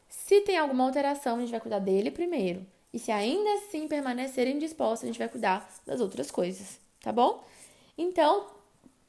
Se 0.09 0.43
tem 0.43 0.59
alguma 0.59 0.85
alteração, 0.85 1.39
a 1.39 1.41
gente 1.41 1.51
vai 1.51 1.59
cuidar 1.59 1.81
dele 1.81 2.13
primeiro. 2.13 2.65
E 2.93 3.01
se 3.01 3.11
ainda 3.11 3.53
assim 3.55 3.89
permanecer 3.89 4.47
indisposto, 4.47 5.05
a 5.05 5.09
gente 5.09 5.19
vai 5.19 5.29
cuidar 5.29 5.69
das 5.85 6.01
outras 6.01 6.31
coisas, 6.31 6.79
tá 7.01 7.11
bom? 7.11 7.43
Então, 7.99 8.55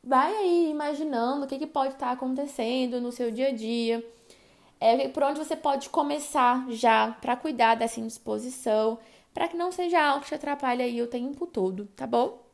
vai 0.06 0.32
aí 0.36 0.70
imaginando 0.70 1.46
o 1.46 1.48
que, 1.48 1.58
que 1.58 1.66
pode 1.66 1.94
estar 1.94 2.12
acontecendo 2.12 3.02
no 3.02 3.12
seu 3.12 3.32
dia 3.32 3.48
a 3.48 3.52
dia. 3.52 4.06
É, 4.80 5.08
por 5.08 5.24
onde 5.24 5.40
você 5.40 5.56
pode 5.56 5.90
começar 5.90 6.66
já 6.70 7.18
para 7.20 7.36
cuidar 7.36 7.76
dessa 7.76 8.00
indisposição, 8.00 9.00
para 9.34 9.48
que 9.48 9.58
não 9.58 9.72
seja 9.72 10.02
algo 10.02 10.22
que 10.22 10.28
te 10.28 10.36
atrapalhe 10.36 10.84
aí 10.84 11.02
o 11.02 11.08
tempo 11.08 11.48
todo, 11.48 11.88
tá 11.96 12.06
bom? 12.06 12.46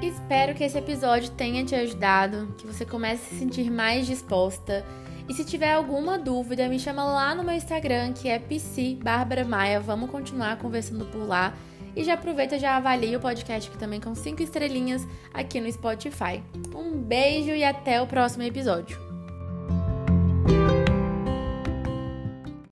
Espero 0.00 0.54
que 0.54 0.64
esse 0.64 0.78
episódio 0.78 1.30
tenha 1.32 1.64
te 1.64 1.74
ajudado, 1.74 2.54
que 2.56 2.66
você 2.66 2.86
comece 2.86 3.26
a 3.26 3.28
se 3.28 3.38
sentir 3.38 3.70
mais 3.70 4.06
disposta. 4.06 4.84
E 5.28 5.34
se 5.34 5.44
tiver 5.44 5.72
alguma 5.72 6.18
dúvida, 6.18 6.68
me 6.68 6.78
chama 6.78 7.04
lá 7.04 7.34
no 7.34 7.44
meu 7.44 7.54
Instagram, 7.54 8.12
que 8.12 8.28
é 8.28 8.38
PC 8.38 8.98
Bárbara 9.02 9.44
Maia. 9.44 9.80
Vamos 9.80 10.10
continuar 10.10 10.58
conversando 10.58 11.04
por 11.06 11.26
lá. 11.26 11.54
E 11.94 12.04
já 12.04 12.14
aproveita 12.14 12.58
já 12.58 12.76
avalia 12.76 13.18
o 13.18 13.20
podcast 13.20 13.68
aqui 13.68 13.78
também 13.78 14.00
com 14.00 14.14
5 14.14 14.42
estrelinhas 14.42 15.06
aqui 15.32 15.60
no 15.60 15.70
Spotify. 15.70 16.42
Um 16.74 16.98
beijo 16.98 17.50
e 17.50 17.62
até 17.62 18.00
o 18.00 18.06
próximo 18.06 18.42
episódio. 18.42 19.11